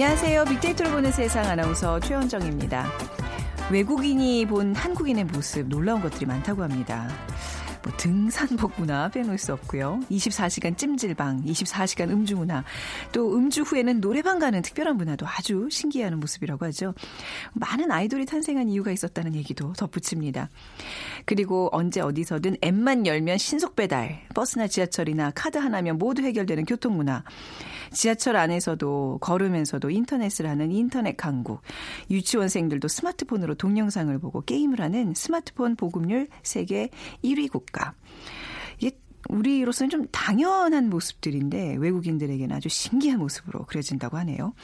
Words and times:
안녕하세요. 0.00 0.44
빅데이터를 0.44 0.92
보는 0.92 1.10
세상 1.10 1.44
아나운서 1.46 1.98
최현정입니다. 1.98 2.86
외국인이 3.68 4.46
본 4.46 4.72
한국인의 4.72 5.24
모습 5.24 5.66
놀라운 5.66 6.00
것들이 6.00 6.24
많다고 6.24 6.62
합니다. 6.62 7.08
뭐 7.82 7.92
등산복 7.96 8.72
문화 8.76 9.08
빼놓을 9.08 9.38
수 9.38 9.52
없고요. 9.52 10.00
24시간 10.10 10.76
찜질방, 10.76 11.44
24시간 11.44 12.10
음주 12.10 12.36
문화, 12.36 12.64
또 13.12 13.34
음주 13.36 13.62
후에는 13.62 14.00
노래방 14.00 14.38
가는 14.38 14.60
특별한 14.62 14.96
문화도 14.96 15.26
아주 15.26 15.68
신기해하는 15.70 16.20
모습이라고 16.20 16.64
하죠. 16.66 16.94
많은 17.54 17.90
아이돌이 17.90 18.26
탄생한 18.26 18.68
이유가 18.68 18.90
있었다는 18.90 19.34
얘기도 19.34 19.72
덧붙입니다. 19.74 20.48
그리고 21.24 21.68
언제 21.72 22.00
어디서든 22.00 22.56
앱만 22.64 23.06
열면 23.06 23.38
신속 23.38 23.76
배달, 23.76 24.20
버스나 24.34 24.66
지하철이나 24.66 25.30
카드 25.34 25.58
하나면 25.58 25.98
모두 25.98 26.22
해결되는 26.22 26.64
교통 26.64 26.96
문화. 26.96 27.22
지하철 27.92 28.36
안에서도 28.36 29.18
걸으면서도 29.20 29.90
인터넷을 29.90 30.46
하는 30.46 30.70
인터넷 30.72 31.16
강국. 31.16 31.62
유치원생들도 32.10 32.86
스마트폰으로 32.88 33.54
동영상을 33.54 34.16
보고 34.18 34.42
게임을 34.42 34.80
하는 34.80 35.14
스마트폰 35.14 35.76
보급률 35.76 36.28
세계 36.42 36.90
1위 37.24 37.50
국가. 37.50 37.67
이게 38.78 38.98
우리로서는 39.28 39.90
좀 39.90 40.06
당연한 40.10 40.90
모습들인데 40.90 41.76
외국인들에게는 41.76 42.54
아주 42.54 42.68
신기한 42.68 43.18
모습으로 43.18 43.64
그려진다고 43.66 44.16
하네요. 44.18 44.54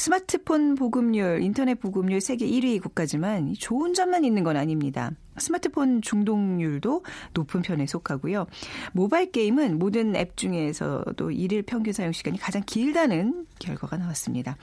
스마트폰 0.00 0.76
보급률, 0.76 1.42
인터넷 1.42 1.74
보급률 1.74 2.22
세계 2.22 2.46
1위 2.46 2.80
국가지만 2.80 3.52
좋은 3.58 3.92
점만 3.92 4.24
있는 4.24 4.44
건 4.44 4.56
아닙니다. 4.56 5.10
스마트폰 5.36 6.00
중독률도 6.00 7.04
높은 7.34 7.60
편에 7.60 7.86
속하고요. 7.86 8.46
모바일 8.92 9.30
게임은 9.30 9.78
모든 9.78 10.16
앱 10.16 10.38
중에서도 10.38 11.30
일일 11.30 11.62
평균 11.62 11.92
사용 11.92 12.12
시간이 12.12 12.38
가장 12.38 12.62
길다는 12.64 13.46
결과가 13.58 13.98
나왔습니다. 13.98 14.56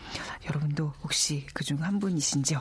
여러분도 0.48 0.94
혹시 1.04 1.46
그중 1.54 1.84
한 1.84 2.00
분이신지요? 2.00 2.60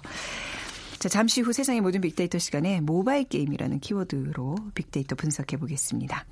자, 0.98 1.08
잠시 1.08 1.40
후 1.40 1.52
세상의 1.52 1.80
모든 1.80 2.00
빅데이터 2.00 2.38
시간에 2.38 2.80
모바일 2.80 3.24
게임이라는 3.24 3.80
키워드로 3.80 4.56
빅데이터 4.74 5.14
분석해 5.14 5.56
보겠습니다. 5.56 6.24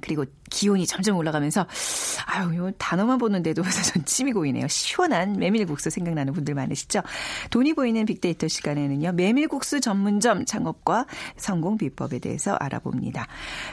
그리고 0.00 0.24
기온이 0.48 0.86
점점 0.86 1.16
올라가면서 1.16 1.66
아유, 2.26 2.56
요 2.56 2.70
단어만 2.78 3.18
보는데도 3.18 3.62
전 3.92 4.04
침이 4.04 4.32
고이네요. 4.32 4.66
시원한 4.68 5.34
메밀국수 5.34 5.90
생각나는 5.90 6.32
분들 6.32 6.54
많으시죠? 6.54 7.02
돈이 7.50 7.74
보이는 7.74 8.04
빅데이터 8.06 8.48
시간에는요. 8.48 9.12
메밀국수 9.12 9.80
전문점 9.80 10.44
창업과 10.44 11.06
성공 11.36 11.76
비법에 11.76 12.18
대해서 12.18 12.54
알아봅니다. 12.54 13.26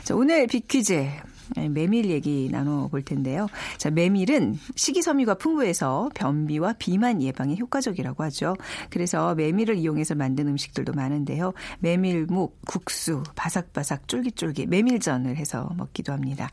자, 0.04 0.16
오늘 0.16 0.48
빅퀴즈 0.48 1.10
메밀 1.56 2.10
얘기 2.10 2.50
나눠볼 2.52 3.04
텐데요. 3.04 3.48
자, 3.78 3.90
메밀은 3.90 4.58
식이섬유가 4.76 5.36
풍부해서 5.36 6.10
변비와 6.14 6.74
비만 6.80 7.22
예방에 7.22 7.56
효과적이라고 7.56 8.24
하죠. 8.26 8.56
그래서 8.90 9.36
메밀을 9.36 9.76
이용해서 9.76 10.16
만든 10.16 10.48
음식들도 10.48 10.94
많은데요. 10.94 11.54
메밀묵, 11.80 12.60
국수, 12.66 13.24
바삭바삭 13.36 14.08
쫄깃쫄깃 14.08 14.70
메밀전을 14.70 15.38
해서 15.38 15.70
먹기도 15.78 16.14
합니다. 16.14 16.50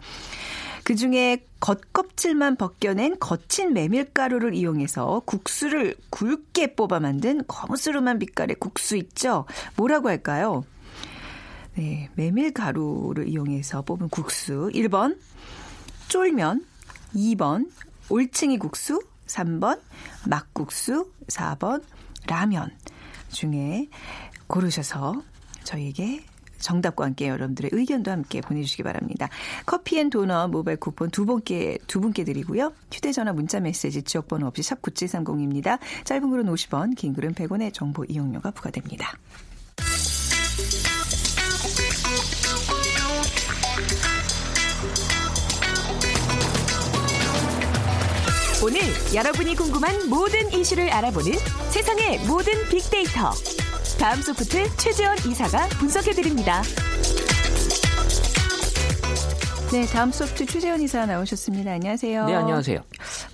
그 0.84 0.94
중에 0.94 1.46
겉껍질만 1.60 2.56
벗겨낸 2.56 3.18
거친 3.18 3.72
메밀가루를 3.72 4.54
이용해서 4.54 5.22
국수를 5.24 5.96
굵게 6.10 6.74
뽑아 6.74 7.00
만든 7.00 7.40
거무스름한 7.48 8.18
빛깔의 8.18 8.56
국수 8.60 8.96
있죠? 8.96 9.46
뭐라고 9.76 10.10
할까요? 10.10 10.62
네, 11.76 12.08
메밀 12.14 12.52
가루를 12.52 13.26
이용해서 13.28 13.82
뽑은 13.82 14.08
국수. 14.08 14.70
1번, 14.72 15.18
쫄면. 16.08 16.64
2번, 17.14 17.68
올챙이 18.08 18.58
국수. 18.58 19.00
3번, 19.26 19.80
막국수. 20.28 21.10
4번, 21.26 21.82
라면 22.26 22.70
중에 23.30 23.88
고르셔서 24.46 25.22
저희에게 25.64 26.24
정답과 26.58 27.04
함께 27.04 27.28
여러분들의 27.28 27.70
의견도 27.74 28.10
함께 28.10 28.40
보내주시기 28.40 28.84
바랍니다. 28.84 29.28
커피앤 29.66 30.08
도넛 30.08 30.50
모바일 30.50 30.78
쿠폰 30.78 31.10
두 31.10 31.26
분께 31.26 31.78
두 31.86 32.00
분께 32.00 32.24
드리고요. 32.24 32.72
휴대전화 32.90 33.32
문자 33.32 33.60
메시지 33.60 34.02
지역번호 34.02 34.46
없이 34.46 34.62
샵 34.62 34.80
9730입니다. 34.80 35.78
짧은 36.04 36.30
글은 36.30 36.46
50원, 36.46 36.96
긴 36.96 37.12
글은 37.12 37.34
100원의 37.34 37.74
정보 37.74 38.04
이용료가 38.04 38.52
부과됩니다. 38.52 39.18
오늘 48.64 48.80
여러분이 49.14 49.56
궁금한 49.56 50.08
모든 50.08 50.50
이슈를 50.50 50.88
알아보는 50.88 51.32
세상의 51.68 52.20
모든 52.20 52.54
빅데이터. 52.70 53.30
다음 54.00 54.22
소프트 54.22 54.74
최재원 54.78 55.18
이사가 55.18 55.68
분석해드립니다. 55.78 56.62
네, 59.70 59.84
다음 59.84 60.10
소프트 60.10 60.46
최재원 60.46 60.80
이사 60.80 61.04
나오셨습니다. 61.04 61.72
안녕하세요. 61.72 62.24
네, 62.24 62.34
안녕하세요. 62.34 62.80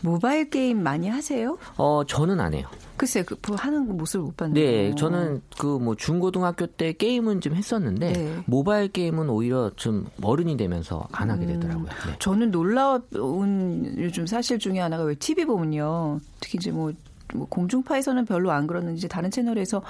모바일 0.01 0.51
게임 0.51 0.83
많이 0.83 1.09
하세요? 1.09 1.57
어, 1.77 2.03
저는 2.09 2.41
안 2.41 2.53
해요. 2.55 2.67
글쎄, 3.01 3.23
그, 3.23 3.35
뭐 3.49 3.57
하는 3.57 3.97
모습을 3.97 4.27
못 4.27 4.37
봤는데. 4.37 4.61
네, 4.61 4.95
저는 4.95 5.41
그 5.59 5.79
뭐 5.81 5.95
중고등학교 5.95 6.67
때 6.67 6.93
게임은 6.93 7.41
좀 7.41 7.55
했었는데 7.55 8.13
네. 8.13 8.43
모바일 8.45 8.89
게임은 8.89 9.31
오히려 9.31 9.71
좀 9.77 10.07
어른이 10.21 10.59
되면서 10.59 11.09
안 11.11 11.31
하게 11.31 11.47
되더라고요. 11.47 11.87
네. 11.87 12.17
저는 12.19 12.51
놀라운 12.51 13.95
요즘 13.97 14.27
사실 14.27 14.59
중에 14.59 14.81
하나가 14.81 15.05
왜 15.05 15.15
TV 15.15 15.47
보면요. 15.47 16.21
특히 16.41 16.59
이제 16.59 16.71
뭐, 16.71 16.93
뭐 17.33 17.47
공중파에서는 17.49 18.27
별로 18.27 18.51
안 18.51 18.67
그러는지 18.67 19.09
다른 19.09 19.31
채널에서 19.31 19.81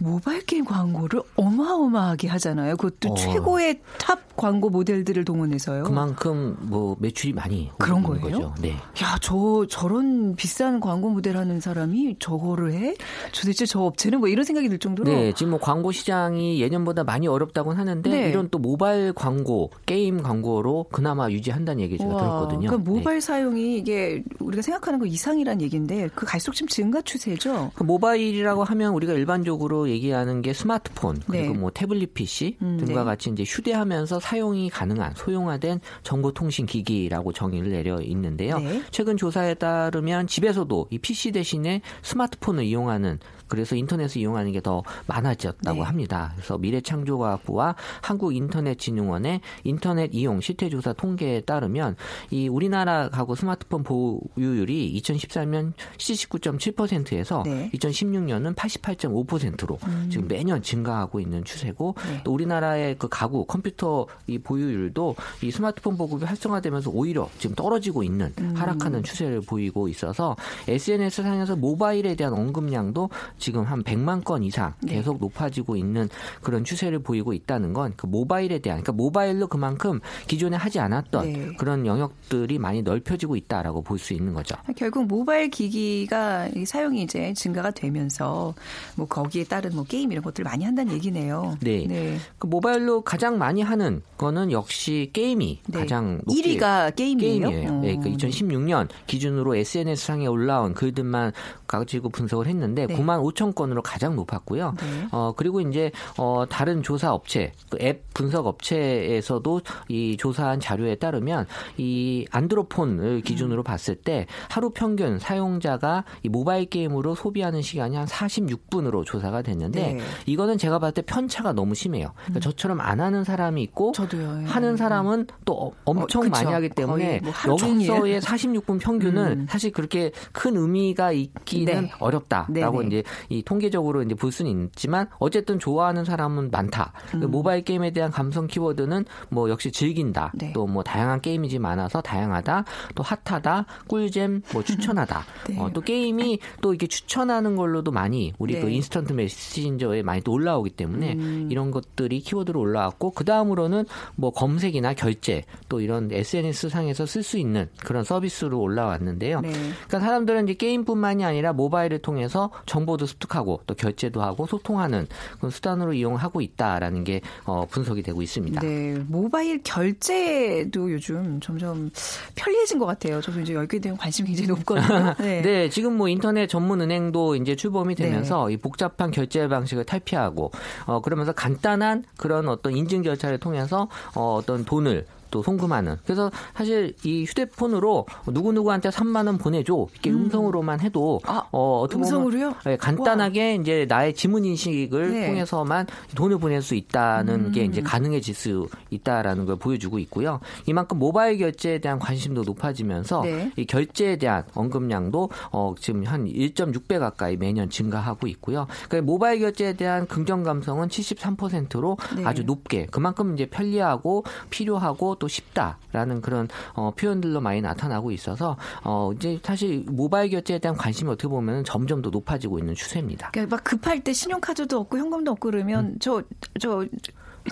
모바일 0.00 0.44
게임 0.44 0.66
광고를 0.66 1.22
어마어마하게 1.36 2.28
하잖아요. 2.28 2.76
그것도 2.76 3.12
어. 3.12 3.14
최고의 3.14 3.80
top 3.98 4.20
광고 4.38 4.70
모델들을 4.70 5.24
동원해서요. 5.24 5.82
그만큼 5.82 6.56
뭐 6.60 6.96
매출이 7.00 7.32
많이 7.32 7.70
그런 7.76 8.04
거예요? 8.04 8.22
거죠. 8.22 8.54
네. 8.60 8.70
야, 9.02 9.18
저 9.20 9.66
저런 9.68 10.36
비싼 10.36 10.78
광고 10.78 11.10
모델 11.10 11.36
하는 11.36 11.60
사람이 11.60 12.16
저거를 12.20 12.72
해? 12.72 12.94
도대체 13.34 13.66
저 13.66 13.80
업체는 13.80 14.20
뭐 14.20 14.28
이런 14.28 14.44
생각이 14.44 14.68
들 14.68 14.78
정도로 14.78 15.10
네, 15.10 15.32
지금 15.32 15.50
뭐 15.50 15.60
광고 15.60 15.90
시장이 15.90 16.60
예년보다 16.62 17.02
많이 17.02 17.26
어렵다고는 17.26 17.80
하는데 17.80 18.08
네. 18.08 18.28
이런 18.28 18.48
또 18.50 18.58
모바일 18.58 19.12
광고, 19.12 19.70
게임 19.86 20.22
광고로 20.22 20.86
그나마 20.92 21.28
유지한다는 21.30 21.82
얘기 21.82 21.98
제가 21.98 22.14
와, 22.14 22.20
들었거든요. 22.20 22.68
그러니까 22.70 22.90
모바일 22.90 23.16
네. 23.16 23.20
사용이 23.20 23.76
이게 23.76 24.22
우리가 24.38 24.62
생각하는 24.62 25.00
거 25.00 25.06
이상이란 25.06 25.60
얘기인데 25.62 26.08
그 26.14 26.26
갈수록 26.26 26.54
지금 26.54 26.68
증가 26.68 27.02
추세죠. 27.02 27.72
그 27.74 27.82
모바일이라고 27.82 28.62
하면 28.62 28.92
우리가 28.94 29.14
일반적으로 29.14 29.88
얘기하는 29.88 30.42
게 30.42 30.52
스마트폰 30.52 31.20
그리고 31.26 31.52
네. 31.52 31.58
뭐 31.58 31.70
태블릿 31.72 32.14
PC 32.14 32.56
음, 32.62 32.76
등과 32.78 33.00
네. 33.00 33.04
같이 33.04 33.30
이제 33.30 33.42
휴대하면서 33.42 34.20
사용이 34.28 34.68
가능한 34.68 35.14
소형화된 35.16 35.80
정보통신 36.02 36.66
기기라고 36.66 37.32
정의를 37.32 37.70
내려 37.70 37.98
있는데요. 38.02 38.58
네. 38.58 38.82
최근 38.90 39.16
조사에 39.16 39.54
따르면 39.54 40.26
집에서도 40.26 40.88
이 40.90 40.98
PC 40.98 41.32
대신에 41.32 41.80
스마트폰을 42.02 42.64
이용하는 42.64 43.20
그래서 43.48 43.74
인터넷을 43.74 44.20
이용하는 44.20 44.52
게 44.52 44.58
더 44.60 44.82
많아졌다고 45.06 45.78
네. 45.78 45.82
합니다. 45.82 46.32
그래서 46.34 46.58
미래창조과학부와 46.58 47.76
한국인터넷진흥원의 48.02 49.40
인터넷 49.64 50.10
이용 50.12 50.40
실태조사 50.40 50.94
통계에 50.94 51.40
따르면 51.42 51.96
이 52.30 52.48
우리나라하고 52.48 53.34
스마트폰 53.34 53.82
보유율이 53.82 55.00
2014년 55.00 55.72
79.7%에서 55.96 57.42
네. 57.44 57.70
2016년은 57.74 58.54
88.5%로 58.54 59.78
지금 60.10 60.28
매년 60.28 60.62
증가하고 60.62 61.20
있는 61.20 61.44
추세고 61.44 61.94
네. 62.08 62.20
또 62.24 62.32
우리나라의 62.32 62.96
그 62.98 63.08
가구 63.08 63.44
컴퓨터 63.44 64.06
이 64.26 64.38
보유율도 64.38 65.16
이 65.42 65.50
스마트폰 65.50 65.96
보급이 65.96 66.24
활성화되면서 66.24 66.90
오히려 66.90 67.28
지금 67.38 67.54
떨어지고 67.54 68.02
있는 68.02 68.32
음. 68.38 68.54
하락하는 68.56 69.02
추세를 69.02 69.42
보이고 69.42 69.88
있어서 69.88 70.36
SNS 70.66 71.22
상에서 71.22 71.56
모바일에 71.56 72.14
대한 72.14 72.32
언급량도 72.34 73.10
지금 73.38 73.64
한 73.64 73.82
100만 73.82 74.24
건 74.24 74.42
이상 74.42 74.74
네. 74.82 74.94
계속 74.94 75.18
높아지고 75.18 75.76
있는 75.76 76.08
그런 76.42 76.64
추세를 76.64 77.00
보이고 77.00 77.32
있다는 77.32 77.72
건 77.72 77.88
그 77.96 78.06
모바일에 78.06 78.58
대한 78.58 78.82
그러니까 78.82 78.92
모바일로 78.92 79.46
그만큼 79.48 80.00
기존에 80.26 80.56
하지 80.56 80.78
않았던 80.80 81.32
네. 81.32 81.48
그런 81.58 81.86
영역들이 81.86 82.58
많이 82.58 82.82
넓혀지고 82.82 83.36
있다라고 83.36 83.82
볼 83.82 83.98
수 83.98 84.14
있는 84.14 84.32
거죠. 84.32 84.54
결국 84.76 85.06
모바일 85.08 85.50
기기가 85.50 86.46
이 86.54 86.64
사용이 86.64 87.02
이제 87.02 87.34
증가가 87.34 87.72
되면서 87.72 88.54
뭐 88.94 89.08
거기에 89.08 89.42
따른 89.42 89.74
뭐 89.74 89.82
게임 89.82 90.12
이런 90.12 90.22
것들 90.22 90.42
을 90.42 90.44
많이 90.44 90.64
한다는 90.64 90.92
얘기네요. 90.92 91.58
네. 91.60 92.16
그 92.38 92.46
모바일로 92.46 93.00
가장 93.00 93.38
많이 93.38 93.60
하는 93.60 94.02
거는 94.18 94.52
역시 94.52 95.10
게임이 95.12 95.62
네. 95.66 95.78
가장 95.80 96.20
높게 96.24 96.56
1위가 96.56 96.94
게임이에요. 96.94 97.48
게임이에요. 97.48 97.70
어. 97.70 97.80
네, 97.80 97.96
그 97.96 98.08
2016년 98.10 98.88
기준으로 99.08 99.56
SNS 99.56 100.06
상에 100.06 100.26
올라온 100.28 100.74
글들만 100.74 101.32
가지고 101.66 102.08
분석을 102.10 102.46
했는데 102.46 102.86
네. 102.86 102.96
9만 102.96 103.24
5천 103.32 103.54
건으로 103.54 103.82
가장 103.82 104.16
높았고요. 104.16 104.74
네. 104.78 105.08
어 105.12 105.32
그리고 105.36 105.60
이제 105.60 105.90
어 106.16 106.44
다른 106.48 106.82
조사 106.82 107.12
업체, 107.12 107.52
그 107.70 107.78
앱 107.80 108.02
분석 108.12 108.46
업체에서도 108.46 109.60
이 109.88 110.16
조사한 110.16 110.58
자료에 110.60 110.96
따르면 110.96 111.46
이 111.76 112.26
안드로폰을 112.30 113.20
기준으로 113.22 113.62
봤을 113.62 113.94
때 113.94 114.26
하루 114.50 114.70
평균 114.70 115.18
사용자가 115.18 116.04
이 116.22 116.28
모바일 116.28 116.66
게임으로 116.66 117.14
소비하는 117.14 117.62
시간이 117.62 117.96
한 117.96 118.06
46분으로 118.06 119.04
조사가 119.04 119.42
됐는데 119.42 119.92
네. 119.94 120.00
이거는 120.26 120.58
제가 120.58 120.78
봤을 120.78 120.94
때 120.94 121.02
편차가 121.02 121.52
너무 121.52 121.74
심해요. 121.74 122.12
그러니까 122.24 122.40
저처럼 122.40 122.80
안 122.80 123.00
하는 123.00 123.24
사람이 123.24 123.62
있고 123.62 123.92
저도요. 123.92 124.40
예. 124.42 124.46
하는 124.46 124.76
사람은 124.76 125.26
또 125.44 125.54
어- 125.68 125.72
엄청 125.84 126.22
어. 126.22 126.28
많이 126.28 126.50
하기 126.52 126.70
때문에 126.70 127.20
뭐 127.22 127.32
여기서의 127.46 128.20
46분 128.20 128.80
평균은 128.80 129.40
음. 129.42 129.46
사실 129.48 129.70
그렇게 129.72 130.10
큰 130.32 130.56
의미가 130.56 131.12
있기는 131.12 131.82
네. 131.82 131.92
어렵다라고 132.00 132.78
네네. 132.82 132.86
이제 132.86 133.02
이 133.28 133.42
통계적으로 133.42 134.02
이제 134.02 134.14
볼 134.14 134.32
수는 134.32 134.66
있지만 134.66 135.08
어쨌든 135.18 135.58
좋아하는 135.58 136.04
사람은 136.04 136.50
많다. 136.50 136.92
그 137.10 137.16
모바일 137.16 137.62
게임에 137.62 137.90
대한 137.92 138.10
감성 138.10 138.46
키워드는 138.46 139.04
뭐 139.30 139.48
역시 139.50 139.70
즐긴다. 139.72 140.32
음. 140.34 140.38
네. 140.38 140.52
또 140.52 140.65
뭐 140.65 140.82
다양한 140.82 141.20
게임이지 141.20 141.58
많아서 141.58 142.00
다양하다. 142.00 142.64
또 142.94 143.02
핫하다. 143.02 143.66
꿀잼 143.86 144.42
뭐 144.52 144.62
추천하다. 144.62 145.24
네. 145.48 145.58
어, 145.58 145.70
또 145.72 145.80
게임이 145.80 146.38
또 146.60 146.72
이렇게 146.72 146.86
추천하는 146.86 147.56
걸로도 147.56 147.90
많이 147.90 148.32
우리 148.38 148.54
네. 148.54 148.60
그 148.60 148.70
인스턴트 148.70 149.12
메신저에 149.12 150.02
많이 150.02 150.22
또 150.22 150.32
올라오기 150.32 150.70
때문에 150.70 151.12
음. 151.14 151.48
이런 151.50 151.70
것들이 151.70 152.20
키워드로 152.20 152.58
올라왔고 152.58 153.12
그 153.12 153.24
다음으로는 153.24 153.84
뭐 154.16 154.30
검색이나 154.30 154.94
결제 154.94 155.44
또 155.68 155.80
이런 155.80 156.10
SNS 156.12 156.68
상에서 156.68 157.06
쓸 157.06 157.22
수 157.22 157.38
있는 157.38 157.68
그런 157.84 158.04
서비스로 158.04 158.60
올라왔는데요. 158.60 159.40
네. 159.40 159.50
그러니까 159.50 160.00
사람들은 160.00 160.44
이제 160.44 160.54
게임뿐만이 160.54 161.24
아니라 161.24 161.52
모바일을 161.52 162.00
통해서 162.00 162.50
정보도 162.66 163.06
습득하고 163.08 163.62
또 163.66 163.74
결제도 163.74 164.22
하고 164.22 164.46
소통하는 164.46 165.06
그런 165.38 165.50
수단으로 165.50 165.92
이용하고 165.92 166.40
있다라는 166.40 167.04
게 167.04 167.20
어, 167.44 167.66
분석이 167.68 168.02
되고 168.02 168.22
있습니다. 168.22 168.60
네, 168.60 168.98
모바일 169.08 169.60
결제도 169.62 170.92
요즘 170.92 171.40
점점 171.40 171.90
편리해진 172.34 172.78
것 172.78 172.86
같아요. 172.86 173.20
저도 173.20 173.40
이제 173.40 173.54
여기에 173.54 173.80
대한 173.80 173.98
관심이 173.98 174.28
굉장히 174.28 174.48
높거든요. 174.48 175.14
네. 175.18 175.42
네, 175.42 175.68
지금 175.68 175.96
뭐 175.96 176.08
인터넷 176.08 176.46
전문 176.46 176.80
은행도 176.80 177.36
이제 177.36 177.56
출범이 177.56 177.94
되면서 177.94 178.46
네. 178.46 178.54
이 178.54 178.56
복잡한 178.56 179.10
결제 179.10 179.48
방식을 179.48 179.84
탈피하고 179.84 180.50
어 180.86 181.00
그러면서 181.00 181.32
간단한 181.32 182.04
그런 182.16 182.48
어떤 182.48 182.74
인증 182.74 183.02
절차를 183.02 183.38
통해서 183.38 183.88
어 184.14 184.34
어떤 184.34 184.64
돈을 184.64 185.06
또 185.30 185.42
송금하는. 185.42 185.96
그래서 186.04 186.30
사실 186.54 186.94
이 187.04 187.24
휴대폰으로 187.24 188.06
누구 188.32 188.52
누구한테 188.52 188.90
3만 188.90 189.26
원 189.26 189.38
보내줘 189.38 189.86
이렇게 189.92 190.10
음. 190.10 190.28
성으로만 190.30 190.80
해도 190.80 191.20
아, 191.24 191.44
어 191.50 191.80
어떻게 191.80 192.00
보면 192.02 192.08
음성으로요? 192.08 192.54
네, 192.64 192.76
간단하게 192.76 193.56
이제 193.56 193.86
나의 193.88 194.14
지문 194.14 194.44
인식을 194.44 195.12
네. 195.12 195.26
통해서만 195.26 195.86
돈을 196.14 196.38
보낼 196.38 196.62
수 196.62 196.74
있다는 196.74 197.46
음. 197.46 197.52
게 197.52 197.64
이제 197.64 197.80
가능해질 197.80 198.34
수 198.34 198.68
있다라는 198.90 199.46
걸 199.46 199.56
보여주고 199.56 199.98
있고요. 200.00 200.40
이만큼 200.66 200.98
모바일 200.98 201.38
결제에 201.38 201.78
대한 201.78 201.98
관심도 201.98 202.42
높아지면서 202.42 203.22
네. 203.22 203.52
이 203.56 203.64
결제에 203.64 204.16
대한 204.16 204.44
언급량도 204.54 205.30
어, 205.52 205.74
지금 205.78 206.04
한 206.04 206.26
1.6배 206.26 206.98
가까이 206.98 207.36
매년 207.36 207.70
증가하고 207.70 208.26
있고요. 208.28 208.66
그러니까 208.88 209.10
모바일 209.10 209.40
결제에 209.40 209.74
대한 209.74 210.06
긍정 210.06 210.42
감성은 210.42 210.88
73%로 210.88 211.96
네. 212.16 212.24
아주 212.24 212.44
높게 212.44 212.86
그만큼 212.86 213.34
이제 213.34 213.46
편리하고 213.46 214.24
필요하고 214.50 215.16
또 215.18 215.28
쉽다라는 215.28 216.20
그런 216.20 216.48
어, 216.74 216.92
표현들로 216.96 217.40
많이 217.40 217.60
나타나고 217.60 218.10
있어서 218.12 218.56
어, 218.84 219.12
이제 219.14 219.38
사실 219.42 219.84
모바일 219.86 220.30
결제에 220.30 220.58
대한 220.58 220.76
관심이 220.76 221.10
어떻게 221.10 221.28
보면 221.28 221.64
점점 221.64 222.02
더 222.02 222.10
높아지고 222.10 222.58
있는 222.58 222.74
추세입니다. 222.74 223.30
그러니까 223.32 223.56
막 223.56 223.64
급할 223.64 224.00
때 224.02 224.12
신용카드도 224.12 224.78
없고 224.78 224.98
현금도 224.98 225.32
없고 225.32 225.50
그러면 225.50 225.86
음. 225.86 225.96
저, 226.00 226.22
저, 226.60 226.84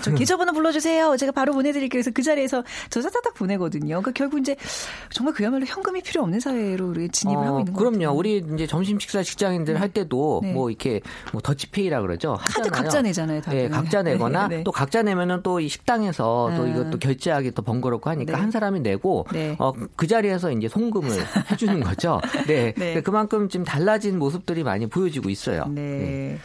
저 0.02 0.14
계좌번호 0.14 0.52
불러주세요. 0.52 1.16
제가 1.16 1.32
바로 1.32 1.52
보내드릴게요. 1.52 1.88
그래서 1.96 2.10
그 2.12 2.22
자리에서 2.22 2.62
저 2.90 3.02
사다닥 3.02 3.34
보내거든요. 3.34 3.86
그러니까 3.88 4.12
결국 4.12 4.38
이제 4.40 4.56
정말 5.10 5.34
그야말로 5.34 5.64
현금이 5.66 6.02
필요 6.02 6.22
없는 6.22 6.40
사회로 6.40 6.88
우리 6.90 7.08
진입을 7.08 7.44
하고 7.46 7.60
있는 7.60 7.72
거죠. 7.72 7.86
어, 7.86 7.90
그럼요. 7.90 8.16
우리 8.16 8.44
이제 8.54 8.66
점심 8.66 8.98
식사 9.00 9.22
직장인들 9.22 9.80
할 9.80 9.88
때도 9.88 10.40
네. 10.42 10.52
뭐 10.52 10.70
이렇게 10.70 11.00
뭐 11.32 11.40
더치페이라 11.42 12.00
그러죠. 12.02 12.36
카드 12.40 12.60
하잖아요. 12.68 12.82
각자 12.82 13.02
내잖아요. 13.02 13.40
다들. 13.40 13.58
네, 13.58 13.68
각자 13.68 14.02
내거나 14.02 14.48
네, 14.48 14.56
네. 14.58 14.64
또 14.64 14.70
각자 14.72 15.02
내면은 15.02 15.42
또 15.42 15.56
이 15.60 15.68
식당에서 15.68 16.52
또 16.56 16.62
아. 16.64 16.66
이것도 16.66 16.98
결제하기 16.98 17.52
또 17.52 17.62
번거롭고 17.62 18.10
하니까 18.10 18.32
네. 18.32 18.38
한 18.38 18.50
사람이 18.50 18.80
내고 18.80 19.26
네. 19.32 19.56
어, 19.58 19.72
그 19.96 20.06
자리에서 20.06 20.50
이제 20.52 20.68
송금을 20.68 21.10
해주는 21.50 21.80
거죠. 21.80 22.20
네. 22.46 22.72
네. 22.76 23.00
그만큼 23.00 23.48
지금 23.48 23.64
달라진 23.64 24.18
모습들이 24.18 24.62
많이 24.62 24.86
보여지고 24.86 25.30
있어요. 25.30 25.64
네. 25.68 26.38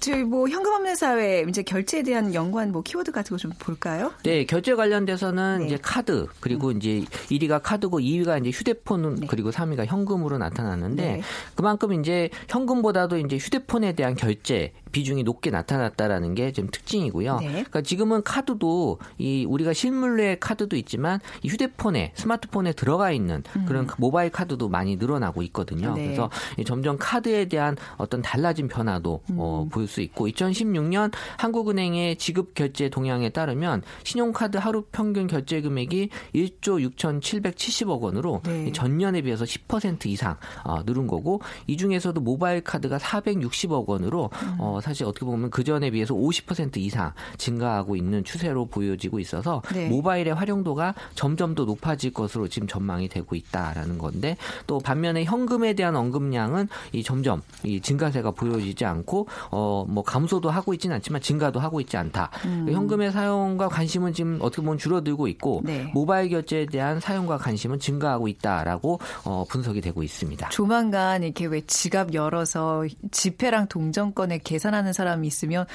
저희 0.00 0.22
뭐 0.24 0.48
현금 0.48 0.72
없는 0.72 0.94
사회 0.94 1.44
이제 1.48 1.62
결제에 1.62 2.02
대한 2.02 2.34
연관 2.34 2.72
뭐 2.72 2.82
키워드 2.82 3.12
같은 3.12 3.30
거 3.34 3.36
좀 3.38 3.52
볼까요? 3.58 4.12
네, 4.22 4.44
결제 4.46 4.74
관련돼서는 4.74 5.58
네. 5.60 5.66
이제 5.66 5.78
카드 5.80 6.26
그리고 6.40 6.70
이제 6.72 7.04
1위가 7.30 7.60
카드고 7.62 8.00
2위가 8.00 8.40
이제 8.40 8.50
휴대폰 8.50 9.16
네. 9.16 9.26
그리고 9.28 9.50
3위가 9.50 9.84
현금으로 9.86 10.38
나타나는데 10.38 11.02
네. 11.02 11.22
그만큼 11.54 11.92
이제 12.00 12.30
현금보다도 12.48 13.18
이제 13.18 13.36
휴대폰에 13.36 13.92
대한 13.92 14.14
결제 14.14 14.72
비중이 14.96 15.24
높게 15.24 15.50
나타났다라는 15.50 16.34
게 16.34 16.52
지금 16.52 16.70
특징이고요. 16.70 17.40
네. 17.40 17.48
그러니까 17.48 17.82
지금은 17.82 18.22
카드도 18.22 18.98
이 19.18 19.44
우리가 19.46 19.74
실물의 19.74 20.40
카드도 20.40 20.74
있지만 20.76 21.20
이 21.42 21.48
휴대폰에 21.48 22.12
스마트폰에 22.14 22.72
들어가 22.72 23.12
있는 23.12 23.42
그런 23.66 23.86
모바일 23.98 24.30
카드도 24.30 24.70
많이 24.70 24.96
늘어나고 24.96 25.42
있거든요. 25.42 25.90
음. 25.90 25.94
네. 25.96 26.04
그래서 26.04 26.30
이 26.58 26.64
점점 26.64 26.96
카드에 26.98 27.44
대한 27.44 27.76
어떤 27.98 28.22
달라진 28.22 28.68
변화도 28.68 29.20
음. 29.32 29.36
어, 29.38 29.66
보일 29.70 29.86
수 29.86 30.00
있고 30.00 30.28
2016년 30.28 31.12
한국은행의 31.36 32.16
지급 32.16 32.54
결제 32.54 32.88
동향에 32.88 33.28
따르면 33.28 33.82
신용카드 34.02 34.56
하루 34.56 34.86
평균 34.92 35.26
결제 35.26 35.60
금액이 35.60 36.08
1조 36.34 36.90
6,770억 36.96 38.00
원으로 38.00 38.40
네. 38.44 38.72
전년에 38.72 39.20
비해서 39.20 39.44
10% 39.44 40.06
이상 40.06 40.38
어, 40.64 40.82
늘은 40.86 41.06
거고 41.06 41.42
이 41.66 41.76
중에서도 41.76 42.18
모바일 42.18 42.62
카드가 42.62 42.96
460억 42.96 43.86
원으로 43.86 44.30
음. 44.32 44.56
어, 44.58 44.80
사실 44.86 45.04
어떻게 45.04 45.26
보면 45.26 45.50
그 45.50 45.64
전에 45.64 45.90
비해서 45.90 46.14
50% 46.14 46.76
이상 46.76 47.12
증가하고 47.38 47.96
있는 47.96 48.22
추세로 48.22 48.66
보여지고 48.66 49.18
있어서 49.18 49.62
네. 49.74 49.88
모바일의 49.88 50.34
활용도가 50.34 50.94
점점 51.16 51.56
더 51.56 51.64
높아질 51.64 52.12
것으로 52.12 52.46
지금 52.46 52.68
전망이 52.68 53.08
되고 53.08 53.34
있다라는 53.34 53.98
건데 53.98 54.36
또 54.68 54.78
반면에 54.78 55.24
현금에 55.24 55.74
대한 55.74 55.96
언급량은 55.96 56.68
이 56.92 57.02
점점 57.02 57.42
이 57.64 57.80
증가세가 57.80 58.30
보여지지 58.30 58.84
않고 58.84 59.26
어 59.50 59.86
뭐 59.88 60.02
감소도 60.02 60.50
하고 60.50 60.74
있지는 60.74 60.96
않지만 60.96 61.20
증가도 61.20 61.60
하고 61.60 61.80
있지 61.80 61.96
않다. 61.96 62.30
음. 62.44 62.66
현금의 62.70 63.12
사용과 63.12 63.68
관심은 63.68 64.12
지금 64.12 64.38
어떻게 64.40 64.62
보면 64.62 64.78
줄어들고 64.78 65.28
있고 65.28 65.62
네. 65.64 65.90
모바일 65.94 66.28
결제에 66.28 66.66
대한 66.66 67.00
사용과 67.00 67.38
관심은 67.38 67.78
증가하고 67.78 68.28
있다라고 68.28 69.00
어 69.24 69.44
분석이 69.48 69.80
되고 69.80 70.02
있습니다. 70.02 70.48
조만간 70.50 71.22
이렇게 71.22 71.46
왜 71.46 71.60
지갑 71.62 72.14
열어서 72.14 72.84
지폐랑 73.10 73.68
동전권에 73.68 74.40
계산 74.44 74.65
하는 74.74 74.92
사람이 74.92 75.26
있으면 75.26 75.66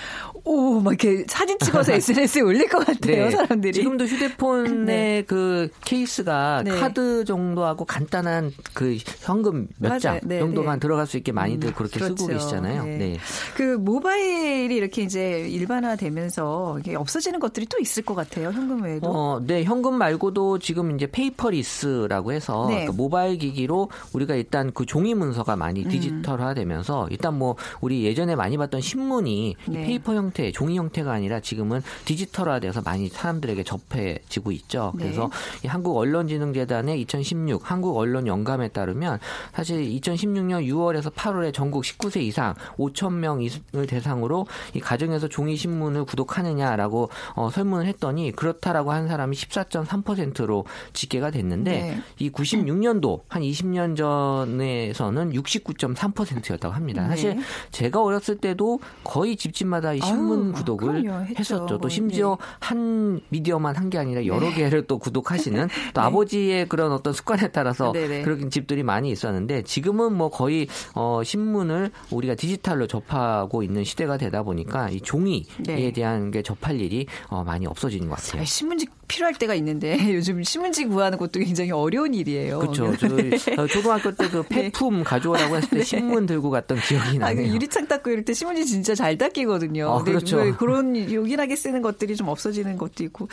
오 0.44 0.82
막 0.82 0.92
이렇게 1.04 1.26
사진 1.28 1.58
찍어서 1.60 1.94
SNS에 1.94 2.42
올릴 2.42 2.68
것 2.68 2.86
같아요 2.86 3.30
사람들이. 3.30 3.72
네. 3.72 3.80
지금도 3.80 4.06
휴대폰의 4.06 4.86
네. 4.86 5.24
그 5.28 5.70
케이스가 5.86 6.64
네. 6.66 6.72
카드 6.80 7.24
정도하고 7.26 7.86
간단한 7.86 8.52
그 8.74 8.98
현금 9.20 9.68
몇 9.78 9.90
맞아요. 9.90 10.00
장 10.00 10.20
네, 10.24 10.40
정도만 10.40 10.76
네. 10.76 10.80
들어갈 10.80 11.06
수 11.08 11.18
있게 11.18 11.32
많이들 11.32 11.70
음, 11.70 11.74
그렇게 11.74 12.00
쓰고 12.00 12.16
그렇죠. 12.26 12.34
계시잖아요. 12.34 12.84
네. 12.86 12.98
네. 12.98 13.18
그 13.56 13.78
모바일이 13.78 14.76
이렇게 14.76 15.04
이제 15.04 15.48
일반화되면서 15.50 16.80
이게 16.80 16.96
없어지는 16.96 17.40
것들이 17.40 17.66
또 17.68 17.78
있을 17.80 18.04
것 18.04 18.16
같아요 18.16 18.52
현금 18.52 18.82
외에도. 18.84 19.08
어, 19.10 19.40
네, 19.46 19.64
현금 19.64 19.96
말고도 19.96 20.60
지금 20.60 20.96
이제 20.96 21.08
paperless라고 21.08 22.32
해서 22.32 22.68
네. 22.70 22.86
그 22.86 22.92
모바일 22.92 23.38
기기로 23.38 23.90
우리가 24.14 24.36
일단 24.36 24.72
그 24.74 24.86
종이 24.86 25.14
문서가 25.14 25.56
많이 25.56 25.84
음. 25.84 25.90
디지털화되면서 25.90 27.08
일단 27.12 27.38
뭐 27.38 27.56
우리 27.82 28.04
예전에 28.04 28.36
많이 28.36 28.58
봤던 28.58 28.81
신문이 28.82 29.50
이 29.50 29.56
네. 29.72 29.86
paper 29.86 30.14
형태, 30.14 30.52
종이 30.52 30.78
형태가 30.78 31.12
아니라 31.12 31.40
지금은 31.40 31.82
디지털화돼서 32.06 32.82
많이 32.82 33.08
사람들에게 33.10 33.64
접해지고 33.64 34.52
있죠. 34.52 34.94
네. 34.96 35.04
그래서 35.04 35.30
이 35.64 35.68
한국 35.68 35.98
언론진흥재단의 35.98 37.00
2016 37.02 37.70
한국 37.70 37.98
언론 37.98 38.28
연감에 38.28 38.70
따르면 38.70 39.20
사실 39.54 39.82
2016년 39.84 40.66
6월에서 40.68 41.14
8월에 41.14 41.54
전국 41.54 41.84
19세 41.84 42.22
이상 42.22 42.56
5천 42.78 43.14
명을 43.14 43.88
대상으로 43.88 44.48
이 44.74 44.80
가정에서 44.80 45.28
종이 45.28 45.56
신문을 45.56 46.06
구독하느냐라고 46.06 47.10
어, 47.36 47.50
설문을 47.50 47.86
했더니 47.88 48.32
그렇다라고 48.32 48.92
한 48.92 49.08
사람이 49.08 49.36
14.3%로 49.36 50.66
집계가 50.94 51.32
됐는데 51.32 51.72
네. 51.72 52.02
이 52.20 52.32
96년도 52.32 53.22
한 53.28 53.42
20년 53.42 53.96
전에서는 53.96 55.34
69.3%였다고 55.34 56.74
합니다. 56.74 57.08
사실 57.08 57.36
네. 57.36 57.42
제가 57.72 58.02
어렸을 58.02 58.38
때도 58.38 58.71
거의 59.04 59.36
집집마다 59.36 59.94
이 59.94 60.00
신문 60.02 60.48
아유, 60.48 60.52
구독을 60.54 61.04
그럼요. 61.04 61.26
했었죠. 61.38 61.66
또 61.68 61.78
뭐, 61.80 61.90
심지어 61.90 62.38
네. 62.40 62.46
한 62.60 63.22
미디어만 63.30 63.76
한 63.76 63.92
게 63.92 63.98
아니라 63.98 64.26
여러 64.26 64.50
개를 64.54 64.88
또 64.88 64.98
구독하시는 65.00 65.68
또 65.94 66.02
아버지의 66.02 66.70
그런 66.70 66.94
어떤 66.94 67.12
습관에 67.14 67.50
따라서 67.52 67.92
네네. 67.92 68.22
그런 68.22 68.50
집들이 68.50 68.84
많이 68.84 69.12
있었는데 69.12 69.64
지금은 69.64 70.14
뭐 70.14 70.30
거의 70.30 70.68
어 70.96 71.22
신문을 71.26 71.92
우리가 72.10 72.36
디지털로 72.36 72.88
접하고 72.88 73.64
있는 73.64 73.84
시대가 73.84 74.16
되다 74.18 74.44
보니까 74.44 74.90
이 74.90 75.02
종이에 75.02 75.44
네. 75.66 75.92
대한 75.92 76.32
게 76.32 76.42
접할 76.42 76.80
일이 76.80 77.06
어 77.28 77.44
많이 77.44 77.66
없어지는 77.66 78.08
것 78.08 78.16
같아요. 78.16 78.40
아니, 78.40 78.46
신문지 78.48 78.86
필요할 79.10 79.34
때가 79.36 79.56
있는데 79.56 79.98
요즘 80.16 80.42
신문지 80.42 80.86
구하는 80.86 81.18
것도 81.18 81.40
굉장히 81.42 81.72
어려운 81.72 82.14
일이에요. 82.14 82.60
그렇죠. 82.60 82.94
초등학교 83.68 84.16
때그 84.16 84.44
네. 84.50 84.72
폐품 84.72 85.04
가져오라고 85.04 85.58
했을 85.58 85.70
때 85.70 85.84
신문 85.84 86.26
들고 86.26 86.50
갔던 86.50 86.80
기억이 86.80 87.08
아, 87.10 87.12
그 87.12 87.18
나네요. 87.18 87.54
유리창 87.56 87.88
닦고 87.88 88.10
이럴 88.10 88.24
때 88.24 88.34
신문지 88.34 88.61
진짜 88.66 88.96
잘 88.96 89.18
닦이거든요. 89.18 89.90
아, 89.90 90.04
그렇죠. 90.04 90.38
왜 90.38 90.52
그런 90.52 90.96
요긴하게 90.96 91.56
쓰는 91.56 91.82
것들이 91.82 92.16
좀 92.16 92.28
없어지는 92.28 92.78
것도 92.78 93.04
있고 93.04 93.28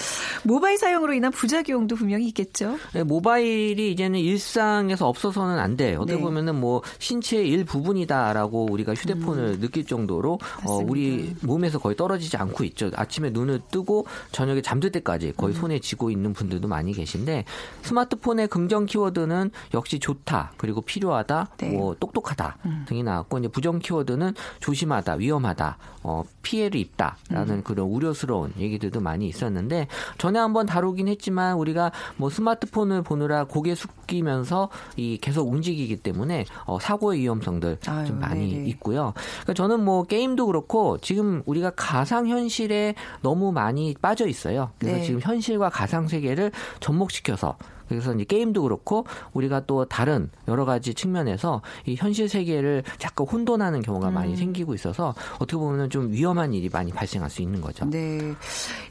모바일 0.44 0.78
사용으로 0.78 1.14
인한 1.14 1.32
부작용도 1.32 1.96
분명히 1.96 2.26
있겠죠. 2.28 2.78
네, 2.92 3.02
모바일이 3.02 3.92
이제는 3.92 4.18
일상에서 4.20 5.08
없어서는 5.08 5.58
안 5.58 5.76
돼. 5.76 5.94
어떻게 5.94 6.16
네. 6.16 6.20
보면은 6.20 6.54
뭐 6.56 6.82
신체의 6.98 7.48
일 7.48 7.64
부분이다라고 7.64 8.68
우리가 8.70 8.94
휴대폰을 8.94 9.60
느낄 9.60 9.84
정도로 9.86 10.38
어, 10.64 10.78
음. 10.80 10.88
우리 10.88 11.34
몸에서 11.42 11.78
거의 11.78 11.96
떨어지지 11.96 12.36
않고 12.36 12.64
있죠. 12.64 12.90
아침에 12.94 13.30
눈을 13.30 13.60
뜨고 13.70 14.06
저녁에 14.32 14.62
잠들 14.62 14.90
때까지 14.92 15.34
거의 15.36 15.54
음. 15.54 15.60
손에 15.60 15.78
쥐고 15.78 16.10
있는 16.10 16.32
분들도 16.32 16.68
많이 16.68 16.92
계신데 16.92 17.44
스마트폰의 17.82 18.48
긍정 18.48 18.86
키워드는 18.86 19.50
역시 19.74 19.98
좋다 19.98 20.52
그리고 20.56 20.80
필요하다 20.80 21.48
네. 21.58 21.70
뭐 21.70 21.94
똑똑하다 21.98 22.58
등이 22.86 23.02
나왔고 23.02 23.38
이제 23.38 23.48
부정 23.48 23.78
키워드는 23.78 24.34
조심하다 24.60 25.17
위험하다 25.18 25.78
어, 26.02 26.22
피해를 26.42 26.80
입다라는 26.80 27.62
그런 27.64 27.86
우려스러운 27.88 28.52
얘기들도 28.58 29.00
많이 29.00 29.28
있었는데 29.28 29.88
전에 30.16 30.38
한번 30.38 30.66
다루긴 30.66 31.08
했지만 31.08 31.56
우리가 31.56 31.92
뭐 32.16 32.30
스마트폰을 32.30 33.02
보느라 33.02 33.44
고개 33.44 33.74
숙이면서 33.74 34.70
이 34.96 35.18
계속 35.20 35.48
움직이기 35.48 35.96
때문에 35.96 36.46
어, 36.66 36.78
사고의 36.80 37.20
위험성들 37.20 37.78
아유, 37.86 38.06
좀 38.06 38.20
많이 38.20 38.52
네네. 38.52 38.68
있고요. 38.70 39.12
그러니까 39.42 39.54
저는 39.54 39.84
뭐 39.84 40.04
게임도 40.04 40.46
그렇고 40.46 40.98
지금 40.98 41.42
우리가 41.46 41.70
가상 41.76 42.28
현실에 42.28 42.94
너무 43.20 43.52
많이 43.52 43.94
빠져 44.00 44.26
있어요. 44.26 44.70
그래서 44.78 44.96
네. 44.98 45.02
지금 45.04 45.20
현실과 45.20 45.68
가상 45.68 46.08
세계를 46.08 46.52
접목시켜서 46.80 47.56
그래서 47.88 48.14
이제 48.14 48.24
게임도 48.24 48.62
그렇고 48.62 49.06
우리가 49.32 49.66
또 49.66 49.84
다른 49.84 50.30
여러 50.46 50.64
가지 50.64 50.94
측면에서 50.94 51.62
이 51.86 51.94
현실 51.96 52.28
세계를 52.28 52.82
자꾸 52.98 53.24
혼돈하는 53.24 53.82
경우가 53.82 54.08
음. 54.08 54.14
많이 54.14 54.36
생기고 54.36 54.74
있어서 54.74 55.14
어떻게 55.36 55.56
보면 55.56 55.90
좀 55.90 56.12
위험한 56.12 56.52
일이 56.52 56.68
많이 56.68 56.92
발생할 56.92 57.30
수 57.30 57.42
있는 57.42 57.60
거죠. 57.60 57.84
네. 57.86 58.34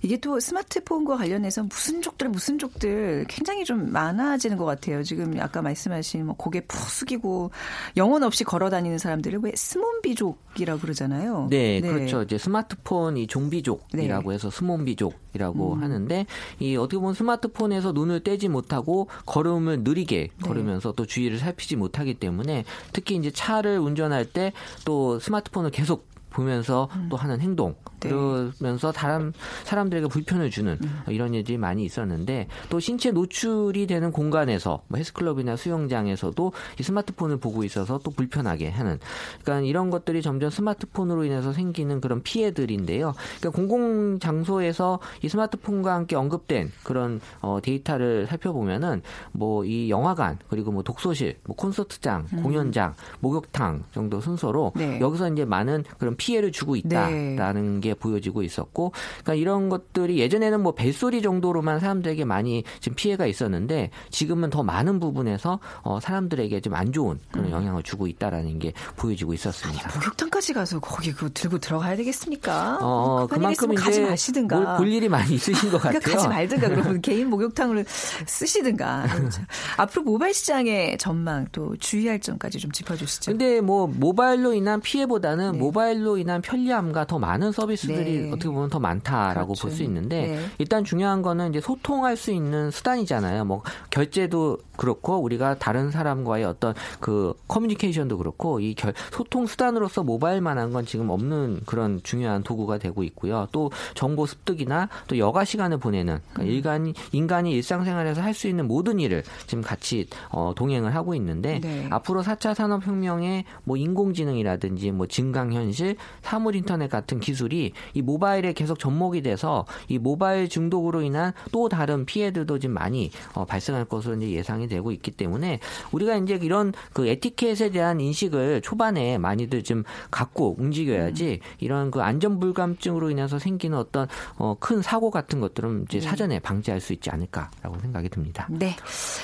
이게 0.01 0.17
또 0.17 0.39
스마트폰과 0.39 1.17
관련해서 1.17 1.63
무슨 1.63 2.01
족들 2.01 2.29
무슨 2.29 2.57
족들 2.57 3.25
굉장히 3.29 3.63
좀 3.63 3.91
많아지는 3.91 4.57
것 4.57 4.65
같아요. 4.65 5.03
지금 5.03 5.37
아까 5.39 5.61
말씀하신 5.61 6.25
뭐 6.25 6.35
고개 6.35 6.61
푹 6.61 6.79
숙이고 6.89 7.51
영혼 7.95 8.23
없이 8.23 8.43
걸어 8.43 8.69
다니는 8.69 8.97
사람들을 8.97 9.39
왜 9.43 9.51
스몸비족이라고 9.55 10.79
그러잖아요. 10.79 11.47
네, 11.49 11.81
그렇죠. 11.81 12.23
이제 12.23 12.37
스마트폰 12.37 13.17
이 13.17 13.27
좀비족이라고 13.27 14.29
네. 14.29 14.35
해서 14.35 14.49
스몸비족이라고 14.49 15.73
음. 15.73 15.83
하는데 15.83 16.25
이 16.59 16.75
어떻게 16.75 16.97
보면 16.97 17.13
스마트폰에서 17.13 17.91
눈을 17.91 18.21
떼지 18.21 18.47
못하고 18.47 18.86
걸음을 19.25 19.81
느리게 19.81 20.29
네. 20.35 20.47
걸으면서 20.47 20.93
또 20.93 21.05
주위를 21.05 21.37
살피지 21.39 21.75
못하기 21.75 22.15
때문에 22.15 22.63
특히 22.93 23.15
이제 23.15 23.31
차를 23.31 23.79
운전할 23.79 24.25
때 24.25 24.51
또 24.85 25.19
스마트폰을 25.19 25.71
계속 25.71 26.07
보면서 26.29 26.89
또 27.09 27.17
하는 27.17 27.39
행동 27.41 27.69
음. 27.71 27.75
네. 27.99 28.09
그러면서 28.09 28.91
사람 28.91 29.33
사람들에게 29.65 30.07
불편을 30.07 30.49
주는 30.49 30.77
음. 30.81 31.01
어, 31.07 31.11
이런 31.11 31.33
일들이 31.33 31.57
많이 31.57 31.83
있었는데 31.85 32.47
또 32.69 32.79
신체 32.79 33.11
노출이 33.11 33.87
되는 33.87 34.11
공간에서 34.11 34.81
뭐 34.87 34.97
헬스클럽이나 34.97 35.55
수영장에서도 35.55 36.53
이 36.79 36.83
스마트폰을 36.83 37.37
보고 37.37 37.63
있어서 37.63 37.99
또 38.03 38.11
불편하게 38.11 38.69
하는 38.69 38.99
그러니까 39.43 39.67
이런 39.67 39.89
것들이 39.89 40.21
점점 40.21 40.49
스마트폰으로 40.49 41.25
인해서 41.25 41.53
생기는 41.53 42.01
그런 42.01 42.23
피해들인데요. 42.23 43.13
그러니까 43.39 43.49
공공 43.49 44.19
장소에서 44.19 44.99
이 45.21 45.29
스마트폰과 45.29 45.93
함께 45.93 46.15
언급된 46.15 46.71
그런 46.83 47.19
어, 47.41 47.59
데이터를 47.61 48.27
살펴보면은 48.27 49.01
뭐 49.33 49.67
이 49.67 49.89
영화관 49.89 50.37
그리고 50.49 50.71
뭐 50.71 50.81
독서실, 50.81 51.37
뭐 51.45 51.55
콘서트장, 51.55 52.25
공연장, 52.41 52.93
목욕탕 53.19 53.83
정도 53.93 54.21
순서로 54.21 54.71
네. 54.75 54.99
여기서 54.99 55.29
이제 55.29 55.45
많은 55.45 55.83
그런 55.97 56.15
피해를 56.15 56.51
주고 56.51 56.75
있다라는 56.75 57.81
게 57.81 57.86
보여지고 57.95 58.43
있었고, 58.43 58.91
그러니까 59.23 59.33
이런 59.35 59.69
것들이 59.69 60.19
예전에는 60.19 60.61
뭐 60.61 60.73
벨소리 60.73 61.21
정도로만 61.21 61.79
사람들에게 61.79 62.23
많이 62.25 62.63
지금 62.79 62.95
피해가 62.95 63.25
있었는데 63.25 63.89
지금은 64.09 64.49
더 64.49 64.63
많은 64.63 64.99
부분에서 64.99 65.59
어, 65.81 65.99
사람들에게 65.99 66.61
좀 66.61 66.77
안 66.77 66.91
좋은 66.93 67.19
그런 67.31 67.49
영향을 67.49 67.81
주고 67.81 68.05
있다라는 68.05 68.59
게 68.59 68.71
보여지고 68.97 69.33
있었습니다. 69.33 69.89
목욕탕까지 69.95 70.53
가서 70.53 70.79
거기 70.79 71.11
그거 71.11 71.29
들고 71.33 71.57
들어가야 71.57 71.95
되겠습니까? 71.95 72.77
어, 72.81 73.25
그만이겠으면 73.27 73.75
그만큼 73.75 73.75
가지 73.83 73.99
이제 74.01 74.09
마시든가. 74.09 74.55
뭘 74.59 74.77
볼 74.77 74.87
일이 74.93 75.09
많이 75.09 75.33
있으신 75.35 75.71
것 75.71 75.77
같아요. 75.81 75.99
그러니까 75.99 76.11
가지 76.11 76.27
말든가 76.27 76.69
그러면 76.69 77.01
개인 77.01 77.29
목욕탕을 77.29 77.85
쓰시든가. 78.27 79.07
그렇죠. 79.11 79.41
앞으로 79.77 80.03
모바일 80.03 80.33
시장의 80.33 80.97
전망 80.97 81.47
또 81.51 81.75
주의할 81.77 82.19
점까지 82.19 82.59
좀 82.59 82.71
짚어주시죠. 82.71 83.31
근데 83.31 83.61
뭐 83.61 83.87
모바일로 83.87 84.53
인한 84.53 84.81
피해보다는 84.81 85.53
네. 85.53 85.57
모바일로 85.57 86.17
인한 86.17 86.41
편리함과 86.41 87.05
더 87.05 87.19
많은 87.19 87.51
서비스 87.51 87.76
들이 87.77 88.19
네. 88.19 88.27
어떻게 88.29 88.49
보면 88.49 88.69
더 88.69 88.79
많다라고 88.79 89.47
그렇죠. 89.47 89.67
볼수 89.67 89.83
있는데 89.83 90.27
네. 90.27 90.45
일단 90.57 90.83
중요한 90.83 91.21
거는 91.21 91.49
이제 91.49 91.59
소통할 91.59 92.15
수 92.15 92.31
있는 92.31 92.71
수단이잖아요. 92.71 93.43
뭐 93.45 93.63
결제도 93.89 94.57
그렇고 94.77 95.17
우리가 95.17 95.57
다른 95.57 95.91
사람과의 95.91 96.45
어떤 96.45 96.73
그 96.99 97.33
커뮤니케이션도 97.47 98.17
그렇고 98.17 98.59
이 98.59 98.75
결, 98.75 98.93
소통 99.11 99.47
수단으로서 99.47 100.03
모바일만한 100.03 100.71
건 100.71 100.85
지금 100.85 101.09
없는 101.09 101.61
그런 101.65 101.99
중요한 102.03 102.43
도구가 102.43 102.77
되고 102.77 103.03
있고요. 103.03 103.47
또 103.51 103.71
정보 103.93 104.25
습득이나 104.25 104.87
또 105.07 105.17
여가 105.17 105.43
시간을 105.43 105.79
보내는 105.79 106.19
그러니까 106.33 106.43
음. 106.43 106.47
일간 106.47 106.93
인간이 107.11 107.51
일상생활에서 107.51 108.21
할 108.21 108.37
수 108.37 108.47
있는 108.47 108.67
모든 108.67 108.99
일을 108.99 109.23
지금 109.47 109.61
같이 109.63 110.07
어, 110.29 110.53
동행을 110.55 110.95
하고 110.95 111.15
있는데 111.15 111.59
네. 111.59 111.87
앞으로 111.89 112.23
4차 112.23 112.53
산업혁명의 112.53 113.43
뭐 113.63 113.75
인공지능이라든지 113.75 114.91
뭐 114.91 115.07
증강현실, 115.07 115.97
사물인터넷 116.21 116.89
같은 116.89 117.19
기술이 117.19 117.66
이 117.93 118.01
모바일에 118.01 118.53
계속 118.53 118.79
접목이 118.79 119.21
돼서 119.21 119.65
이 119.87 119.97
모바일 119.97 120.49
중독으로 120.49 121.01
인한 121.01 121.33
또 121.51 121.69
다른 121.69 122.05
피해들도 122.05 122.59
지금 122.59 122.75
많이 122.75 123.11
어, 123.33 123.45
발생할 123.45 123.85
것으로 123.85 124.15
이제 124.15 124.31
예상이 124.31 124.67
되고 124.67 124.91
있기 124.91 125.11
때문에 125.11 125.59
우리가 125.91 126.17
이제 126.17 126.39
이런 126.41 126.73
그 126.93 127.07
에티켓에 127.07 127.71
대한 127.71 127.99
인식을 127.99 128.61
초반에 128.61 129.17
많이들 129.17 129.63
좀 129.63 129.83
갖고 130.11 130.55
움직여야지 130.59 131.39
이런 131.59 131.91
그 131.91 132.01
안전 132.01 132.39
불감증으로 132.39 133.09
인해서 133.09 133.39
생기는 133.39 133.77
어떤 133.77 134.07
어, 134.37 134.55
큰 134.59 134.81
사고 134.81 135.11
같은 135.11 135.39
것들은 135.39 135.85
이제 135.87 135.99
사전에 135.99 136.39
방지할 136.39 136.79
수 136.81 136.93
있지 136.93 137.09
않을까라고 137.09 137.79
생각이 137.79 138.09
듭니다. 138.09 138.47
네. 138.49 138.75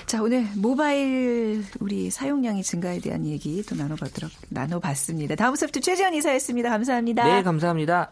자, 0.05 0.21
오늘 0.21 0.45
모바일 0.55 1.63
우리 1.79 2.09
사용량이 2.09 2.63
증가에 2.63 2.99
대한 2.99 3.25
얘기 3.25 3.63
또 3.63 3.75
나눠보도록, 3.75 4.31
나눠봤습니다. 4.49 5.35
다음 5.35 5.55
소프트 5.55 5.81
최지현 5.81 6.13
이사였습니다. 6.13 6.69
감사합니다. 6.69 7.23
네, 7.23 7.43
감사합니다. 7.43 8.11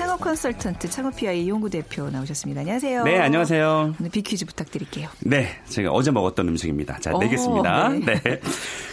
컨설턴트 0.21 0.89
창업피아의 0.89 1.43
이용구 1.43 1.69
대표 1.69 2.09
나오셨습니다. 2.09 2.61
안녕하세요. 2.61 3.03
네, 3.03 3.19
안녕하세요. 3.19 3.95
오늘 3.99 4.11
빅퀴즈 4.11 4.45
부탁드릴게요. 4.45 5.09
네, 5.21 5.49
제가 5.67 5.91
어제 5.91 6.11
먹었던 6.11 6.47
음식입니다. 6.47 6.99
자, 6.99 7.13
오, 7.13 7.19
내겠습니다. 7.19 7.89
네. 7.89 8.21
네. 8.21 8.39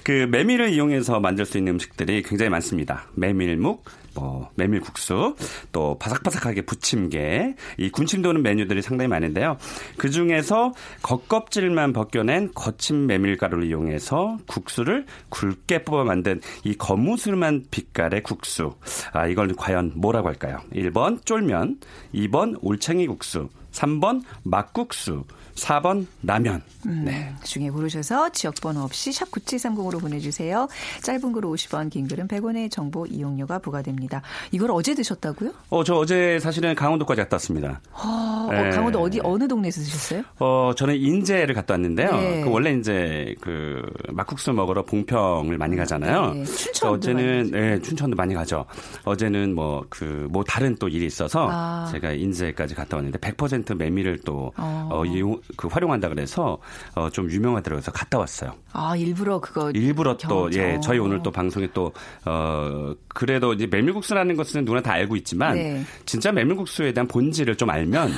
그 0.02 0.26
메밀을 0.30 0.70
이용해서 0.72 1.20
만들 1.20 1.44
수 1.44 1.58
있는 1.58 1.74
음식들이 1.74 2.22
굉장히 2.22 2.48
많습니다. 2.48 3.04
메밀묵, 3.14 3.84
뭐 4.14 4.50
메밀국수, 4.56 5.36
또 5.72 5.96
바삭바삭하게 5.98 6.62
부침개, 6.62 7.54
이 7.76 7.90
군침 7.90 8.22
도는 8.22 8.42
메뉴들이 8.42 8.82
상당히 8.82 9.08
많은데요. 9.08 9.58
그 9.96 10.10
중에서 10.10 10.72
겉껍질만 11.02 11.92
벗겨낸 11.92 12.50
거친 12.54 13.06
메밀가루를 13.06 13.66
이용해서 13.66 14.38
국수를 14.46 15.06
굵게 15.28 15.84
뽑아 15.84 16.04
만든 16.04 16.40
이 16.64 16.74
거무술만 16.74 17.66
빛깔의 17.70 18.22
국수. 18.22 18.74
아, 19.12 19.26
이걸 19.26 19.54
과연 19.54 19.92
뭐라고 19.94 20.28
할까요? 20.28 20.60
1번 20.72 21.17
쫄면, 21.24 21.80
2번 22.14 22.58
올챙이 22.60 23.06
국수, 23.06 23.48
3번 23.72 24.22
막국수, 24.44 25.24
4번 25.58 26.06
라면. 26.22 26.62
네. 26.84 27.34
그 27.40 27.46
중에 27.46 27.68
고르셔서 27.70 28.30
지역번호 28.30 28.82
없이 28.82 29.12
샵 29.12 29.30
9730으로 29.30 30.00
보내주세요. 30.00 30.68
짧은 31.02 31.32
글은 31.32 31.50
50원, 31.50 31.90
긴 31.90 32.08
글은 32.08 32.28
100원의 32.28 32.70
정보 32.70 33.06
이용료가 33.06 33.58
부과됩니다. 33.58 34.22
이걸 34.52 34.70
어제 34.70 34.94
드셨다고요? 34.94 35.52
어, 35.70 35.84
저 35.84 35.94
어제 35.96 36.38
사실은 36.40 36.74
강원도까지 36.74 37.20
갔다 37.22 37.36
왔습니다. 37.36 37.80
어, 37.92 38.48
네. 38.50 38.70
강원도 38.70 39.00
어디 39.00 39.20
어느 39.22 39.46
동네에서 39.46 39.80
드셨어요? 39.80 40.22
어, 40.38 40.72
저는 40.76 40.96
인제를 40.96 41.54
갔다 41.54 41.74
왔는데요. 41.74 42.12
네. 42.12 42.44
그 42.44 42.50
원래 42.50 42.72
이제 42.72 43.34
그 43.40 43.82
막국수 44.10 44.52
먹으러 44.52 44.84
봉평을 44.84 45.58
많이 45.58 45.76
가잖아요. 45.76 46.26
네, 46.28 46.32
그래서 46.34 46.56
춘천도 46.56 46.94
어제는 46.94 47.50
많이 47.50 47.50
네, 47.50 47.82
춘천도 47.82 48.16
많이 48.16 48.34
가죠. 48.34 48.64
어제는 49.04 49.54
뭐그 49.54 50.28
뭐 50.30 50.44
다른 50.44 50.76
또 50.76 50.88
일이 50.88 51.06
있어서 51.06 51.48
아. 51.50 51.88
제가 51.92 52.12
인제까지 52.12 52.74
갔다 52.74 52.96
왔는데 52.96 53.18
100% 53.18 53.76
메밀을 53.76 54.20
또 54.24 54.52
어. 54.56 54.88
어, 54.90 55.04
이용 55.04 55.40
그 55.56 55.68
활용한다 55.68 56.08
그래서 56.08 56.58
어, 56.94 57.10
좀 57.10 57.30
유명하더라고요. 57.30 57.80
그래서 57.80 57.92
갔다 57.92 58.18
왔어요. 58.18 58.54
아 58.72 58.96
일부러 58.96 59.40
그거 59.40 59.70
일부러 59.70 60.16
또. 60.16 60.50
예, 60.54 60.78
저희 60.82 60.98
오늘 60.98 61.22
또 61.22 61.30
방송에 61.30 61.68
또 61.72 61.92
어, 62.24 62.94
그래도 63.08 63.52
이제 63.52 63.66
메밀국수라는 63.66 64.36
것은 64.36 64.64
누구나 64.64 64.82
다 64.82 64.92
알고 64.92 65.16
있지만 65.16 65.54
네. 65.54 65.82
진짜 66.06 66.32
메밀국수에 66.32 66.92
대한 66.92 67.08
본질을 67.08 67.56
좀 67.56 67.70
알면 67.70 68.10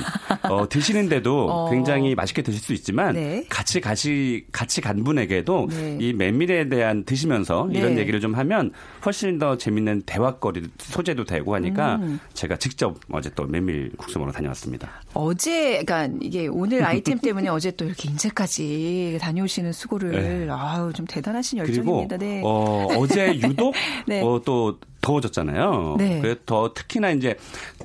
어, 0.49 0.67
드시는데도 0.69 1.47
어. 1.49 1.69
굉장히 1.71 2.15
맛있게 2.15 2.41
드실 2.41 2.61
수 2.61 2.73
있지만 2.73 3.13
네. 3.13 3.45
같이 3.49 3.81
가시 3.81 4.45
같이 4.51 4.81
간 4.81 5.03
분에게도 5.03 5.67
네. 5.69 5.97
이 5.99 6.13
메밀에 6.13 6.69
대한 6.69 7.03
드시면서 7.05 7.69
이런 7.71 7.95
네. 7.95 8.01
얘기를 8.01 8.19
좀 8.19 8.35
하면 8.35 8.71
훨씬 9.05 9.39
더 9.39 9.57
재밌는 9.57 10.03
대화거리 10.05 10.63
소재도 10.77 11.25
되고 11.25 11.55
하니까 11.55 11.95
음. 11.95 12.19
제가 12.33 12.57
직접 12.57 12.99
어제 13.11 13.29
또 13.35 13.45
메밀국수 13.45 14.19
먹으러 14.19 14.31
다녀왔습니다. 14.33 14.89
어제 15.13 15.83
그러니까 15.83 16.17
이게 16.21 16.47
오늘 16.47 16.83
아이템 16.83 17.17
때문에 17.21 17.49
어제 17.49 17.71
또 17.71 17.85
이렇게 17.85 18.09
인제까지 18.09 19.17
다녀오시는 19.21 19.73
수고를 19.73 20.11
네. 20.11 20.47
아우 20.49 20.91
좀 20.93 21.05
대단하신 21.05 21.59
열정입니다. 21.59 22.17
네. 22.17 22.41
어, 22.43 22.87
어제 22.97 23.35
유독 23.35 23.73
네. 24.07 24.21
어, 24.21 24.41
또 24.43 24.79
더워졌잖아요. 25.01 25.95
네. 25.97 26.19
그래서 26.21 26.39
더 26.45 26.73
특히나 26.73 27.11
이제 27.11 27.35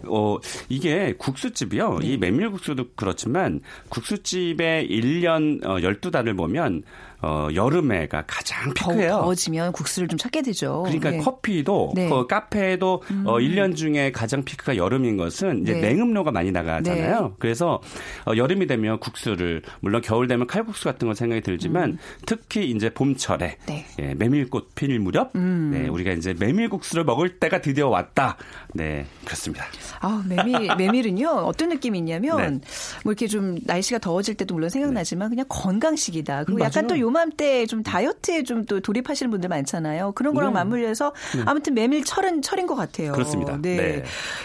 어 0.06 0.36
이게 0.68 1.14
국수집이요. 1.16 1.98
네. 2.00 2.06
이 2.06 2.16
메밀국수도 2.18 2.86
그렇지만 2.94 3.60
국수집의 3.88 4.88
1년 4.88 5.64
어, 5.64 5.76
12달을 5.76 6.36
보면 6.36 6.82
어 7.26 7.48
여름에가 7.52 8.24
가장 8.26 8.72
피크예요. 8.74 9.08
더워지면 9.08 9.72
국수를 9.72 10.06
좀 10.06 10.16
찾게 10.16 10.42
되죠. 10.42 10.82
그러니까 10.84 11.10
네. 11.10 11.18
커피도 11.18 11.92
네. 11.96 12.04
음. 12.04 12.10
그 12.10 12.26
카페도 12.26 13.02
어 13.24 13.38
1년 13.38 13.74
중에 13.74 14.12
가장 14.12 14.44
피크가 14.44 14.76
여름인 14.76 15.16
것은 15.16 15.62
이제 15.62 15.72
네. 15.74 15.80
냉음료가 15.80 16.30
많이 16.30 16.52
나가잖아요. 16.52 17.34
그래서 17.38 17.80
어 18.26 18.36
여름이 18.36 18.66
되면 18.66 19.00
국수를 19.00 19.62
물론 19.80 20.02
겨울 20.02 20.28
되면 20.28 20.46
칼국수 20.46 20.84
같은 20.84 21.08
거 21.08 21.14
생각이 21.14 21.42
들지만 21.42 21.98
특히 22.26 22.70
이제 22.70 22.90
봄철에 22.90 23.56
네. 23.66 23.86
예, 23.98 24.14
메밀꽃 24.14 24.74
필 24.74 24.96
무렵 25.00 25.30
네, 25.34 25.88
우리가 25.88 26.12
이제 26.12 26.34
메밀국수를 26.38 27.04
먹을 27.04 27.38
때가 27.38 27.60
드디어 27.60 27.88
왔다. 27.88 28.36
네, 28.74 29.06
그렇습니다. 29.24 29.64
아, 30.00 30.22
메밀, 30.28 30.68
메밀은요, 30.76 31.28
어떤 31.28 31.70
느낌이 31.70 31.98
있냐면, 31.98 32.36
네. 32.36 32.60
뭐 33.04 33.12
이렇게 33.12 33.26
좀 33.26 33.58
날씨가 33.64 33.98
더워질 33.98 34.34
때도 34.36 34.54
물론 34.54 34.70
생각나지만, 34.70 35.30
그냥 35.30 35.46
건강식이다. 35.48 36.44
그리고 36.44 36.60
음, 36.60 36.64
약간. 36.64 36.86
또 36.86 36.98
요맘때 37.16 37.66
좀 37.66 37.82
다이어트에 37.82 38.42
좀 38.42 38.66
또 38.66 38.80
돌입하시는 38.80 39.30
분들 39.30 39.48
많잖아요. 39.48 40.12
그런 40.12 40.34
거랑 40.34 40.50
네. 40.50 40.54
맞물려서 40.54 41.14
아무튼 41.46 41.74
메밀 41.74 42.04
철은 42.04 42.42
철인 42.42 42.66
것 42.66 42.74
같아요. 42.74 43.12
그렇습니다. 43.12 43.58
네. 43.60 44.02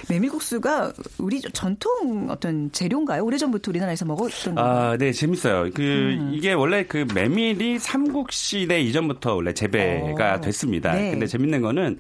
메밀국수가 0.10 0.94
우리 1.18 1.42
전통 1.42 2.28
어떤 2.30 2.72
재료인가요? 2.72 3.24
오래전부터 3.24 3.72
우리나라에서 3.72 4.06
먹었던 4.06 4.56
거. 4.56 4.62
아, 4.62 4.98
네, 4.98 5.12
재밌어요. 5.12 5.70
그, 5.74 5.82
음. 5.82 6.32
이게 6.34 6.54
원래 6.54 6.86
그 6.86 7.06
메밀이 7.14 7.80
삼국시대 7.80 8.82
이전부터 8.82 9.36
원래 9.36 9.54
재배가 9.54 10.36
어. 10.36 10.42
됐습니다. 10.42 10.94
네. 10.94 11.12
근데 11.12 11.26
재밌는 11.26 11.62
거는 11.62 11.98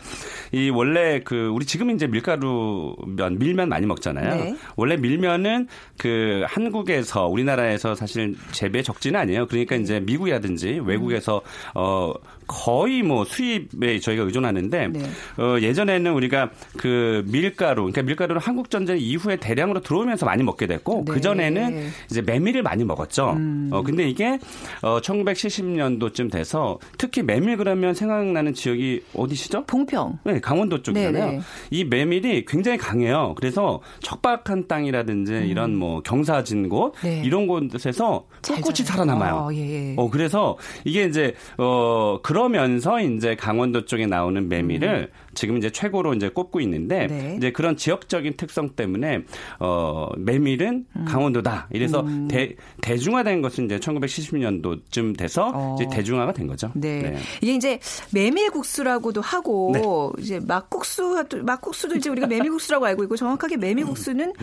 이 0.51 0.69
원래 0.69 1.21
그, 1.23 1.47
우리 1.47 1.65
지금 1.65 1.89
이제 1.91 2.07
밀가루 2.07 2.95
면, 3.07 3.39
밀면 3.39 3.69
많이 3.69 3.85
먹잖아요. 3.85 4.35
네. 4.35 4.55
원래 4.75 4.97
밀면은 4.97 5.67
그 5.97 6.43
한국에서 6.47 7.27
우리나라에서 7.27 7.95
사실 7.95 8.35
재배 8.51 8.83
적지는 8.83 9.19
아니에요. 9.19 9.47
그러니까 9.47 9.75
이제 9.75 9.99
미국이라든지 9.99 10.50
외국에서 10.83 11.41
어, 11.75 12.13
거의 12.47 13.01
뭐 13.01 13.23
수입에 13.23 13.99
저희가 13.99 14.23
의존하는데 14.23 14.87
네. 14.89 14.99
어, 15.37 15.57
예전에는 15.59 16.11
우리가 16.13 16.49
그 16.77 17.23
밀가루, 17.27 17.83
그러니까 17.83 18.01
밀가루를 18.01 18.41
한국 18.41 18.69
전쟁 18.69 18.97
이후에 18.99 19.37
대량으로 19.37 19.81
들어오면서 19.81 20.25
많이 20.25 20.43
먹게 20.43 20.67
됐고 20.67 21.03
네. 21.05 21.11
음. 21.11 21.13
그 21.13 21.21
전에는 21.21 21.87
이제 22.09 22.21
메밀을 22.21 22.63
많이 22.63 22.83
먹었죠. 22.83 23.37
어, 23.71 23.83
근데 23.85 24.09
이게 24.09 24.37
어, 24.81 24.99
1970년도쯤 24.99 26.31
돼서 26.31 26.77
특히 26.97 27.21
메밀 27.21 27.57
그러면 27.57 27.93
생각나는 27.93 28.53
지역이 28.53 29.03
어디시죠? 29.15 29.65
봉평. 29.65 30.19
네, 30.25 30.39
강원도 30.39 30.81
쪽이잖아요. 30.81 31.25
네네. 31.25 31.41
이 31.69 31.83
메밀이 31.85 32.45
굉장히 32.45 32.77
강해요. 32.77 33.33
그래서 33.37 33.79
척박한 34.01 34.67
땅이라든지 34.67 35.33
이런 35.47 35.75
뭐 35.75 36.01
경사진 36.01 36.67
곳 36.69 36.93
음. 37.03 37.09
네. 37.09 37.21
이런 37.23 37.47
곳에서 37.47 38.25
잘 38.41 38.57
꿋꿋이. 38.57 38.85
살아남아요. 38.85 39.35
어, 39.35 39.53
예, 39.53 39.91
예. 39.91 39.93
어 39.97 40.09
그래서 40.09 40.40
이게 40.83 41.05
이제 41.05 41.33
어 41.57 42.19
그러면서 42.21 42.99
이제 42.99 43.35
강원도 43.35 43.85
쪽에 43.85 44.05
나오는 44.05 44.47
메밀을 44.47 45.11
지금 45.33 45.57
이제 45.57 45.69
최고로 45.69 46.13
이제 46.13 46.29
꼽고 46.29 46.59
있는데 46.61 47.05
음. 47.05 47.07
네. 47.07 47.35
이제 47.37 47.51
그런 47.51 47.77
지역적인 47.77 48.33
특성 48.37 48.69
때문에 48.69 49.23
어 49.59 50.09
메밀은 50.17 50.85
음. 50.95 51.05
강원도다. 51.05 51.69
이래서 51.71 52.05
대 52.29 52.55
대중화된 52.81 53.41
것은 53.41 53.65
이제 53.65 53.77
1970년도쯤 53.79 55.17
돼서 55.17 55.51
어. 55.53 55.75
이제 55.79 55.87
대중화가 55.91 56.33
된 56.33 56.47
거죠. 56.47 56.71
네. 56.73 57.17
이게 57.41 57.55
이제 57.55 57.79
메밀국수라고도 58.13 59.21
하고 59.21 59.71
네. 60.17 60.23
이제 60.23 60.39
막국수 60.39 61.25
막국수도 61.43 61.95
이제 61.95 62.09
우리가 62.09 62.27
메밀국수라고 62.27 62.85
알고 62.85 63.03
있고 63.03 63.15
정확하게 63.15 63.57
메밀국수는 63.57 64.33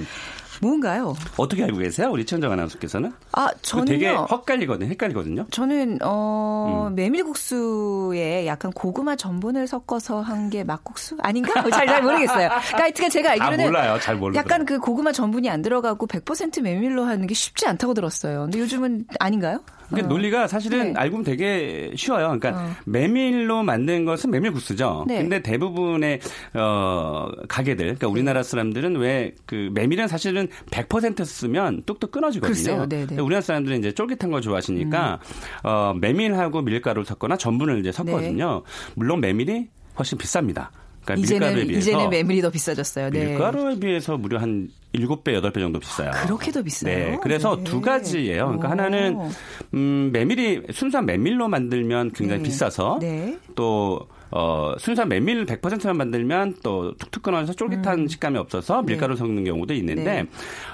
뭔가요? 0.61 1.15
어떻게 1.37 1.63
알고 1.65 1.79
계세요? 1.79 2.09
우리 2.11 2.25
최현정 2.27 2.51
아나운서께서는? 2.53 3.13
아, 3.33 3.49
그 3.49 3.85
되게 3.85 4.07
저는요. 4.09 4.27
헷갈리거든요. 4.31 4.91
헷갈리거든요. 4.91 5.47
저는 5.51 5.99
어 6.03 6.89
음. 6.91 6.95
메밀국수에 6.95 8.47
약간 8.47 8.73
고구마 8.73 9.17
전분을 9.17 9.67
섞어서 9.67 10.21
한 10.21 10.49
게 10.49 10.65
막국수 10.65 11.17
아닌가? 11.21 11.53
잘 11.71 11.87
잘 11.87 12.03
모르겠어요. 12.03 12.49
그러니까 12.49 12.79
하여튼 12.83 13.11
제가 13.11 13.29
아 13.29 13.33
알기로는 13.33 13.65
몰라요. 13.67 13.99
잘 14.01 14.17
몰라요. 14.17 14.39
약간 14.39 14.65
그 14.65 14.79
고구마 14.79 15.13
전분이 15.13 15.51
안 15.51 15.61
들어가고 15.63 16.07
100% 16.07 16.63
메밀로 16.63 17.05
하는 17.05 17.27
게 17.27 17.35
쉽지 17.35 17.67
않다고 17.67 17.93
들었어요. 17.93 18.43
근데 18.43 18.59
요즘은 18.61 19.07
아닌가요? 19.21 19.61
그게 19.89 20.03
어. 20.03 20.07
논리가 20.07 20.47
사실은 20.47 20.93
네. 20.93 21.01
알고 21.01 21.19
보면 21.19 21.25
되게 21.25 21.93
쉬워요. 21.97 22.37
그러니까 22.39 22.63
어. 22.63 22.71
메밀로 22.85 23.63
만든 23.63 24.05
것은 24.05 24.31
메밀국수죠. 24.31 25.05
네. 25.09 25.19
근데 25.19 25.41
대부분의 25.43 26.21
어 26.55 27.29
가게들, 27.49 27.85
그러니까 27.85 28.09
우리나라 28.09 28.43
사람들은 28.43 28.97
왜 28.97 29.33
그 29.47 29.71
메밀은 29.73 30.09
사실은 30.09 30.49
100% 30.71 31.25
쓰면 31.25 31.83
뚝뚝 31.85 32.11
끊어지거든요. 32.11 32.87
네, 32.87 33.07
네. 33.07 33.19
우리나라 33.19 33.41
사람들은 33.41 33.79
이제 33.79 33.93
쫄깃한 33.93 34.31
걸 34.31 34.43
좋아하시니까 34.43 35.21
어 35.65 35.95
메밀하고 35.99 36.63
밀가루를 36.63 37.05
섞거나 37.05 37.37
전분을 37.37 37.81
이제 37.81 37.93
섞거든요. 37.93 38.63
물론 38.95 39.21
메밀이 39.21 39.69
훨씬 39.99 40.19
비쌉니다. 40.19 40.69
그러니까 41.09 41.15
밀가루에 41.15 41.51
이제는 41.51 41.69
비해서 41.69 41.91
이제는 41.91 42.11
메밀이 42.11 42.43
더 42.43 42.51
비싸졌어요. 42.51 43.11
네. 43.11 43.25
밀가루에 43.27 43.79
비해서 43.79 44.17
무려 44.17 44.39
한 44.39 44.69
7배, 44.95 45.41
8배 45.41 45.55
정도 45.55 45.79
비싸요. 45.79 46.11
그렇게 46.23 46.53
더 46.53 46.63
비싸요? 46.63 46.95
네. 46.95 47.19
그래서 47.23 47.57
네. 47.57 47.65
두 47.65 47.81
가지예요. 47.81 48.47
그러니까 48.47 48.69
오. 48.69 48.71
하나는 48.71 49.31
음, 49.75 50.11
메밀이 50.13 50.63
순수한 50.73 51.07
메밀로 51.07 51.49
만들면 51.49 52.13
굉장히 52.13 52.43
네. 52.43 52.49
비싸서 52.49 52.99
네. 53.01 53.39
또 53.55 54.09
어, 54.31 54.75
순수한 54.79 55.09
메밀 55.09 55.45
100%만 55.45 55.97
만들면 55.97 56.57
또 56.63 56.95
툭툭 56.97 57.25
끊어서 57.25 57.53
쫄깃한 57.53 58.09
식감이 58.09 58.39
없어서 58.39 58.83
밀가루 58.83 59.17
섞는 59.17 59.45
경우도 59.45 59.75
있는데 59.75 60.05
네. 60.05 60.27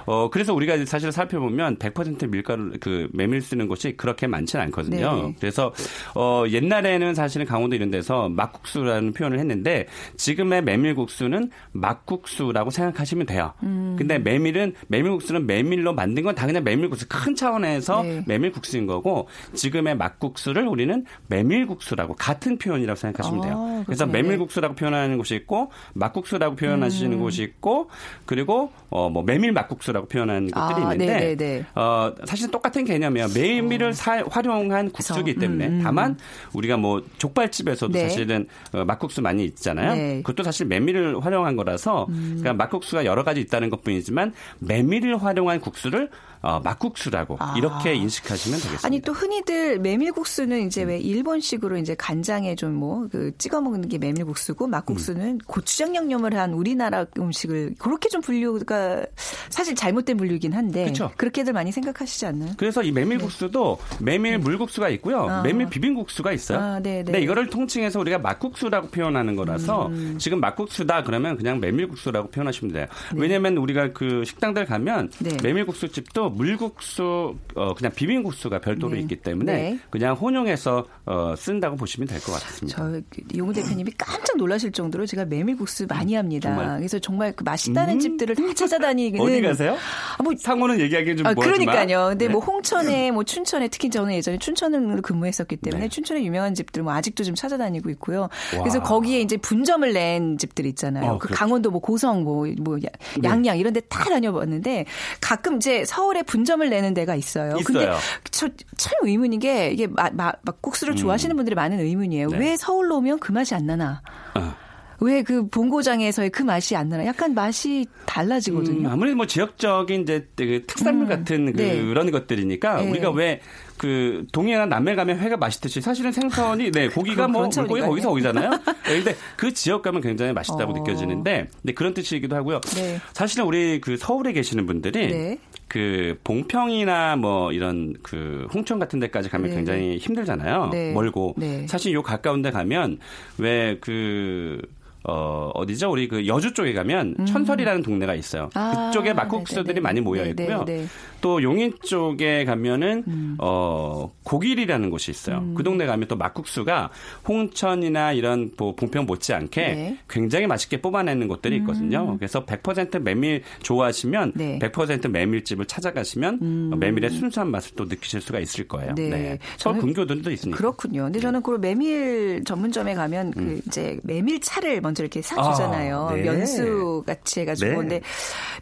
어, 0.07 0.29
그래서 0.31 0.53
우리가 0.53 0.85
사실 0.85 1.11
살펴보면 1.11 1.79
100% 1.79 2.29
밀가루 2.31 2.73
그 2.81 3.09
메밀 3.13 3.41
쓰는 3.41 3.67
곳이 3.69 3.97
그렇게 3.97 4.27
많지는 4.27 4.67
않거든요. 4.67 5.29
네. 5.29 5.35
그래서 5.41 5.73
어, 6.15 6.45
옛날에는 6.49 7.15
사실은 7.15 7.47
강원도 7.47 7.75
이런 7.75 7.91
데서 7.91 8.29
막국수라는 8.29 9.13
표현을 9.13 9.39
했는데 9.39 9.87
지금의 10.17 10.63
메밀국수는 10.63 11.51
막국수라고 11.73 12.71
생각하시면 12.71 13.27
돼요. 13.27 13.55
음. 13.63 13.97
근데 13.99 14.19
메밀은 14.19 14.75
메밀국수는 14.89 15.47
메밀로 15.47 15.95
만든 15.95 16.23
건 16.23 16.35
다 16.35 16.47
그냥 16.47 16.65
메밀국수 16.65 17.07
큰 17.09 17.35
차원에서 17.35 18.03
네. 18.03 18.23
메밀국수인 18.27 18.87
거고 18.87 19.29
지금의 19.55 19.97
막국수를 19.97 20.67
우리는 20.67 21.05
메밀국수라고 21.29 22.15
같은 22.15 22.59
표현이라고 22.59 22.97
생각하시면 22.97 23.41
돼요. 23.45 23.55
아, 23.57 23.83
그래서 23.87 24.05
그렇군요. 24.07 24.23
메밀국수라고 24.29 24.75
표현하는 24.75 25.19
곳이 25.19 25.35
있고 25.37 25.71
막국수라고 25.95 26.57
표현하시는 26.57 27.13
음. 27.13 27.21
곳이 27.21 27.43
있고 27.43 27.89
그리고 28.27 28.73
어 28.91 29.05
뭐 29.15 29.23
메밀 29.23 29.53
막국수라고 29.53 30.07
표현하는 30.09 30.51
곳들이 30.51 30.85
아, 30.87 30.93
있는데 30.93 31.07
네네네. 31.37 31.65
어 31.75 32.13
사실 32.25 32.51
똑같은 32.51 32.85
개념이에요. 32.85 33.29
메밀을 33.35 33.93
사- 33.93 34.25
활용한 34.31 34.91
국수기 34.91 35.35
때문에 35.37 35.67
음, 35.69 35.73
음. 35.75 35.81
다만 35.83 36.17
우리가 36.53 36.77
뭐 36.77 37.03
족발집에서도 37.19 37.93
네. 37.93 38.09
사실은 38.09 38.47
어, 38.73 38.85
막국수 38.85 39.21
많이 39.23 39.45
있잖아요. 39.45 39.95
네. 39.95 40.13
음. 40.15 40.23
그것도 40.23 40.43
사실 40.43 40.67
메밀을 40.67 41.25
활용한 41.25 41.55
거라서 41.57 42.07
그러니까 42.07 42.55
막국수가 42.55 43.05
여러 43.05 43.23
가지 43.25 43.41
있다는 43.41 43.71
것뿐이지만 43.71 44.33
메밀을 44.61 45.23
활용한 45.23 45.61
국수를 45.61 46.09
어, 46.45 46.61
막국수라고 46.61 47.37
아. 47.41 47.55
이렇게 47.57 47.95
인식하시면 47.95 48.59
되겠습니다. 48.59 48.87
아니 48.87 49.01
또 49.01 49.13
흔히들 49.13 49.79
메밀국수는 49.81 50.67
이제 50.67 50.83
왜 50.83 50.99
일본식으로 50.99 51.79
이제 51.79 51.95
간장에 51.95 52.55
좀 52.55 52.75
뭐 52.75 52.95
그 53.11 53.33
찍어 53.39 53.61
먹는 53.61 53.89
게 53.89 53.99
메밀국수고 53.99 54.67
막국수는 54.67 55.27
음. 55.27 55.39
고추장 55.47 55.95
양념을 55.95 56.37
한 56.37 56.53
우리나라 56.53 57.07
음식을 57.17 57.75
그렇게 57.79 58.09
좀 58.09 58.21
분류가 58.21 59.05
사실 59.51 59.75
잘못된 59.75 60.17
분류이긴 60.17 60.53
한데 60.53 60.87
그쵸. 60.87 61.11
그렇게들 61.17 61.53
많이 61.53 61.73
생각하시지 61.73 62.27
않나요? 62.27 62.53
그래서 62.57 62.83
이 62.83 62.91
메밀국수도 62.93 63.79
메밀 64.01 64.39
물국수가 64.39 64.89
있고요. 64.91 65.27
네. 65.27 65.31
아. 65.33 65.43
메밀 65.43 65.69
비빔국수가 65.69 66.33
있어요. 66.33 66.59
아, 66.59 66.81
네, 66.81 66.99
네. 66.99 67.05
근데 67.05 67.21
이거를 67.21 67.49
통칭해서 67.49 68.01
우리가 68.01 68.19
막국수라고 68.19 68.89
표현하는 68.89 69.37
거라서 69.37 69.87
음. 69.89 70.17
지금 70.19 70.41
막국수다 70.41 71.05
그러면 71.05 71.37
그냥 71.37 71.61
메밀국수라고 71.61 72.31
표현하시면 72.31 72.73
돼요. 72.75 72.87
왜냐면 73.15 73.57
우리가 73.57 73.93
그 73.93 74.25
식당들 74.25 74.67
가면 74.67 75.11
네. 75.21 75.37
메밀국수 75.43 75.89
집도 75.91 76.31
물국수 76.35 77.35
어 77.55 77.75
그냥 77.75 77.93
비빔국수가 77.95 78.61
별도로 78.61 78.95
네. 78.95 79.01
있기 79.01 79.17
때문에 79.17 79.53
네. 79.53 79.79
그냥 79.91 80.15
혼용해서 80.17 80.85
어 81.07 81.35
쓴다고 81.37 81.77
보시면 81.77 82.09
될 82.09 82.21
것 82.21 82.33
같습니다. 82.33 82.77
저 82.79 83.01
용우 83.37 83.53
대표님이 83.53 83.93
깜짝 83.99 84.37
놀라실 84.37 84.73
정도로 84.73 85.07
제가 85.07 85.25
메밀국수 85.25 85.87
많이 85.87 86.15
합니다. 86.15 86.51
음, 86.51 86.57
정말? 86.57 86.77
그래서 86.79 86.99
정말 86.99 87.33
그 87.33 87.45
맛있다는 87.45 88.01
집들을 88.01 88.35
다 88.37 88.43
찾아다니는 88.55 89.21
어디 89.21 89.41
가세요? 89.43 89.77
아, 90.19 90.23
뭐 90.23 90.33
상호는 90.39 90.81
얘기하기 90.81 91.17
좀 91.17 91.27
아. 91.27 91.35
그러니까요. 91.35 92.09
근데 92.11 92.27
네. 92.27 92.33
뭐 92.33 92.41
홍천에 92.41 93.11
뭐 93.13 93.25
춘천에 93.25 93.69
특히 93.69 93.91
저는 93.91 94.15
예전에 94.15 94.39
춘천으로 94.39 95.03
근무했었기 95.03 95.57
때문에 95.57 95.85
네. 95.85 95.89
춘천에 95.89 96.23
유명한 96.25 96.55
집들 96.55 96.83
뭐 96.83 96.93
아직도 96.95 97.25
좀 97.25 97.35
찾아다니고 97.35 97.91
있고요. 97.91 98.23
와. 98.23 98.29
그래서 98.63 98.83
거기에 98.83 99.21
이제 99.21 99.37
분점을 99.37 99.93
낸 99.93 100.39
집들 100.39 100.67
있잖아요. 100.67 101.13
어, 101.13 101.19
그 101.19 101.27
그렇죠. 101.29 101.39
강원도 101.39 101.71
뭐 101.71 101.81
고성 101.81 102.25
뭐, 102.25 102.47
뭐 102.61 102.77
야- 102.79 102.89
네. 103.21 103.29
양양 103.29 103.59
이런 103.59 103.73
데 103.73 103.81
다 103.89 104.03
다녀봤는데 104.05 104.87
가끔 105.21 105.57
이제 105.57 105.85
서울에 105.85 106.23
분점을 106.25 106.69
내는 106.69 106.95
데가 106.95 107.15
있어요. 107.15 107.55
근데 107.65 107.83
있어요. 107.83 107.97
저참 108.31 108.93
의문인 109.03 109.39
게 109.41 109.71
이게 109.71 109.87
마, 109.87 110.11
마, 110.11 110.33
막국수를 110.43 110.97
좋아하시는 110.97 111.35
분들이 111.37 111.55
많은 111.55 111.81
의문이에요. 111.81 112.27
음. 112.29 112.31
네. 112.33 112.39
왜 112.39 112.57
서울로 112.57 112.97
오면 112.99 113.21
그 113.21 113.33
맛이 113.33 113.55
안 113.55 113.67
나나? 113.67 114.03
어. 114.35 114.55
왜그 115.01 115.49
본고장에서의 115.49 116.31
그 116.31 116.43
맛이 116.43 116.77
안 116.77 116.89
나나? 116.89 117.05
약간 117.05 117.35
맛이 117.35 117.85
달라지거든요. 118.07 118.87
음, 118.89 118.93
아무래도 118.93 119.17
뭐 119.17 119.27
지역적인 119.27 120.03
이제 120.03 120.29
그 120.37 120.63
특산물 120.67 121.09
같은 121.09 121.53
그 121.53 121.61
네. 121.61 121.83
그런 121.83 122.11
것들이니까 122.11 122.77
네. 122.83 122.91
우리가 122.91 123.11
왜 123.11 123.41
그 123.77 124.25
동해나 124.33 124.67
남해 124.67 124.95
가면 124.95 125.19
회가 125.19 125.37
맛있듯이 125.37 125.81
사실은 125.81 126.13
생선이 126.13 126.71
네 126.71 126.89
고기가 126.89 127.27
그- 127.27 127.33
뭐 127.33 127.49
물고기. 127.49 127.81
거기서 127.81 128.11
오잖아요. 128.13 128.51
네, 128.87 128.95
근데 129.03 129.17
그 129.37 129.53
지역 129.53 129.83
가면 129.83 130.01
굉장히 130.01 130.33
맛있다고 130.33 130.73
어. 130.73 130.79
느껴지는데 130.79 131.49
근데 131.61 131.75
그런 131.75 131.93
뜻이기도 131.93 132.37
하고요. 132.37 132.61
네. 132.77 133.01
사실은 133.13 133.45
우리 133.47 133.81
그 133.81 133.97
서울에 133.97 134.33
계시는 134.33 134.67
분들이 134.67 135.09
네. 135.09 135.39
그 135.75 136.17
봉평이나 136.23 137.17
뭐 137.17 137.51
이런 137.51 137.95
그 138.01 138.47
홍천 138.55 138.79
같은 138.79 139.01
데까지 139.01 139.29
가면 139.29 139.51
네. 139.51 139.57
굉장히 139.57 139.99
힘들잖아요. 139.99 140.69
네. 140.71 140.93
멀고 140.93 141.35
네. 141.37 141.67
사실 141.67 141.93
요 141.95 142.01
가까운 142.01 142.43
데 142.43 142.53
가면 142.53 143.01
왜그 143.39 144.63
어, 145.07 145.51
어디죠? 145.55 145.91
우리 145.91 146.09
그 146.09 146.27
여주 146.27 146.55
쪽에 146.55 146.73
가면 146.73 147.27
천설이라는 147.27 147.83
동네가 147.83 148.15
있어요. 148.15 148.45
음. 148.45 148.59
아, 148.59 148.87
그쪽에 148.87 149.13
막국수들이 149.13 149.65
네네네. 149.65 149.81
많이 149.81 150.01
모여 150.01 150.23
네, 150.23 150.31
있고요. 150.31 150.65
네, 150.65 150.79
네. 150.79 150.87
또 151.21 151.43
용인 151.43 151.75
쪽에 151.83 152.45
가면은 152.45 153.05
음. 153.07 153.37
어 153.39 154.13
고길이라는 154.25 154.91
곳이 154.91 155.11
있어요. 155.11 155.45
그 155.55 155.63
동네 155.63 155.87
가면 155.87 156.09
또 156.09 156.17
막국수가 156.17 156.91
홍천이나 157.27 158.13
이런 158.13 158.51
뭐 158.57 158.75
봉평 158.75 159.07
못지않게 159.07 159.61
네. 159.61 159.91
음. 159.91 159.99
굉장히 160.09 160.47
맛있게 160.47 160.81
뽑아내는 160.81 161.29
곳들이 161.29 161.57
있거든요. 161.57 162.17
그래서 162.19 162.45
100% 162.45 163.01
메밀 163.01 163.43
좋아하시면 163.63 164.33
네. 164.35 164.55
음. 164.55 164.59
100% 164.59 165.11
메밀집을 165.11 165.67
찾아가시면 165.67 166.79
메밀의 166.79 167.11
순수한 167.11 167.51
맛을 167.51 167.73
또 167.77 167.85
느끼실 167.85 168.21
수가 168.21 168.39
있을 168.41 168.69
거예요. 168.69 168.95
네. 168.95 169.39
서울 169.57 169.77
저는 169.77 169.81
근교들도 169.81 170.31
있으니까. 170.31 170.57
그렇군요. 170.57 171.05
근데 171.05 171.21
저는 171.21 171.43
그 171.43 171.59
메밀 171.59 172.43
전문점에 172.45 172.95
가면 172.95 173.31
그 173.33 173.61
이제 173.67 173.99
메밀 174.03 174.41
차를 174.41 174.81
먼저 174.81 174.94
이렇게 175.03 175.23
사주잖아요. 175.23 176.09
음. 176.11 176.13
아, 176.13 176.15
네. 176.15 176.23
면수 176.23 177.03
같이 177.07 177.41
해가지고. 177.41 177.71
네. 177.71 177.77
근데 177.77 178.01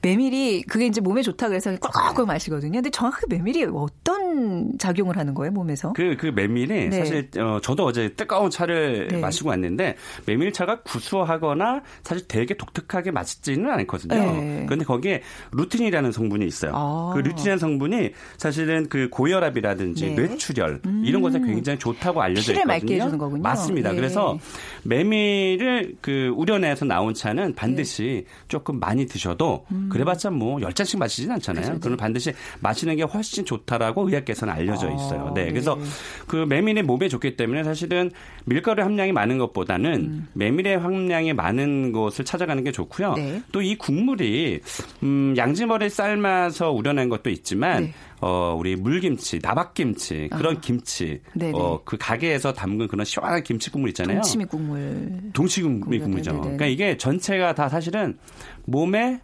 메밀이 0.03 0.62
그게 0.62 0.87
이제 0.87 1.01
몸에 1.01 1.23
좋다 1.23 1.49
그래서 1.49 1.71
꿀꺽꿀 1.77 2.27
마시거든요. 2.27 2.73
근데 2.73 2.90
정확하게 2.90 3.27
메밀이 3.37 3.66
어떤 3.73 4.77
작용을 4.79 5.16
하는 5.16 5.35
거예요, 5.35 5.53
몸에서? 5.53 5.92
그, 5.92 6.16
그 6.16 6.27
메밀이 6.27 6.88
네. 6.88 6.90
사실, 6.90 7.29
어, 7.38 7.61
저도 7.62 7.85
어제 7.85 8.12
뜨거운 8.14 8.51
차를 8.51 9.09
네. 9.11 9.18
마시고 9.18 9.51
왔는데, 9.51 9.97
메밀차가 10.27 10.83
구수하거나 10.83 11.83
사실 12.03 12.27
되게 12.29 12.55
독특하게 12.55 13.11
맛있지는 13.11 13.71
않거든요. 13.71 14.14
네. 14.14 14.64
그런데 14.66 14.85
거기에 14.85 15.23
루틴이라는 15.53 16.12
성분이 16.12 16.47
있어요. 16.47 16.73
아. 16.75 17.12
그 17.14 17.21
루틴이라는 17.21 17.59
성분이 17.59 18.11
사실은 18.37 18.88
그 18.88 19.09
고혈압이라든지 19.11 20.07
네. 20.07 20.11
음. 20.11 20.14
뇌출혈, 20.16 20.83
이런 21.05 21.23
것에 21.23 21.38
굉장히 21.40 21.79
좋다고 21.79 22.23
알려져 22.23 22.53
있거든요. 22.53 22.73
맑게 22.75 22.95
해주는 22.97 23.18
거군요. 23.18 23.42
맞습니다. 23.42 23.90
네. 23.90 23.97
그래서 23.97 24.38
메밀을 24.85 25.97
그 26.01 26.22
우려내서 26.29 26.85
나온 26.85 27.15
차는 27.15 27.55
반드시 27.55 28.25
조금 28.49 28.81
많이 28.81 29.07
드셔도 29.07 29.67
그래봤자 29.91 30.31
뭐 30.31 30.63
열 30.63 30.73
잔씩 30.73 30.99
마시진 30.99 31.31
않잖아요. 31.33 31.67
음. 31.67 31.73
네. 31.75 31.81
그럼 31.81 31.97
반드시 31.97 32.33
마시는 32.61 32.97
게 32.97 33.03
훨씬 33.03 33.45
좋다라고 33.45 34.09
의학계에서는 34.09 34.53
알려져 34.53 34.89
아, 34.89 34.93
있어요. 34.93 35.33
네. 35.35 35.45
네. 35.45 35.51
그래서 35.51 35.79
그 36.27 36.37
메밀이 36.37 36.83
몸에 36.83 37.09
좋기 37.09 37.37
때문에 37.37 37.65
사실은 37.65 38.11
밀가루 38.45 38.83
함량이 38.83 39.13
많은 39.13 39.39
것보다는 39.39 39.95
음. 39.95 40.29
메밀의 40.35 40.79
함량이 40.79 41.33
많은 41.35 41.93
곳을 41.93 42.25
찾아가는 42.25 42.63
게 42.63 42.73
좋고요. 42.73 43.15
네. 43.15 43.43
또이 43.53 43.77
국물이 43.77 44.61
음 45.03 45.35
양지머리 45.37 45.91
삶아서 45.91 46.71
우려낸 46.71 47.09
것도 47.09 47.31
있지만 47.31 47.85
네. 47.85 47.95
어 48.25 48.55
우리 48.57 48.77
물김치, 48.77 49.41
나박김치 49.43 50.29
그런 50.33 50.61
김치 50.61 51.21
아. 51.27 51.31
네네. 51.35 51.53
어 51.55 51.83
그 51.85 51.97
가게에서 51.99 52.53
담근 52.53 52.87
그런 52.89 53.05
시원한 53.05 53.43
김치 53.43 53.71
국물 53.71 53.91
있잖아요. 53.91 54.19
동치미 54.19 54.45
국물. 54.47 55.21
동치미 55.33 55.81
국물, 55.81 55.99
국물이죠. 55.99 56.31
네네네. 56.31 56.43
그러니까 56.57 56.67
이게 56.67 56.97
전체가 56.97 57.55
다 57.55 57.69
사실은 57.69 58.17
몸에 58.65 59.21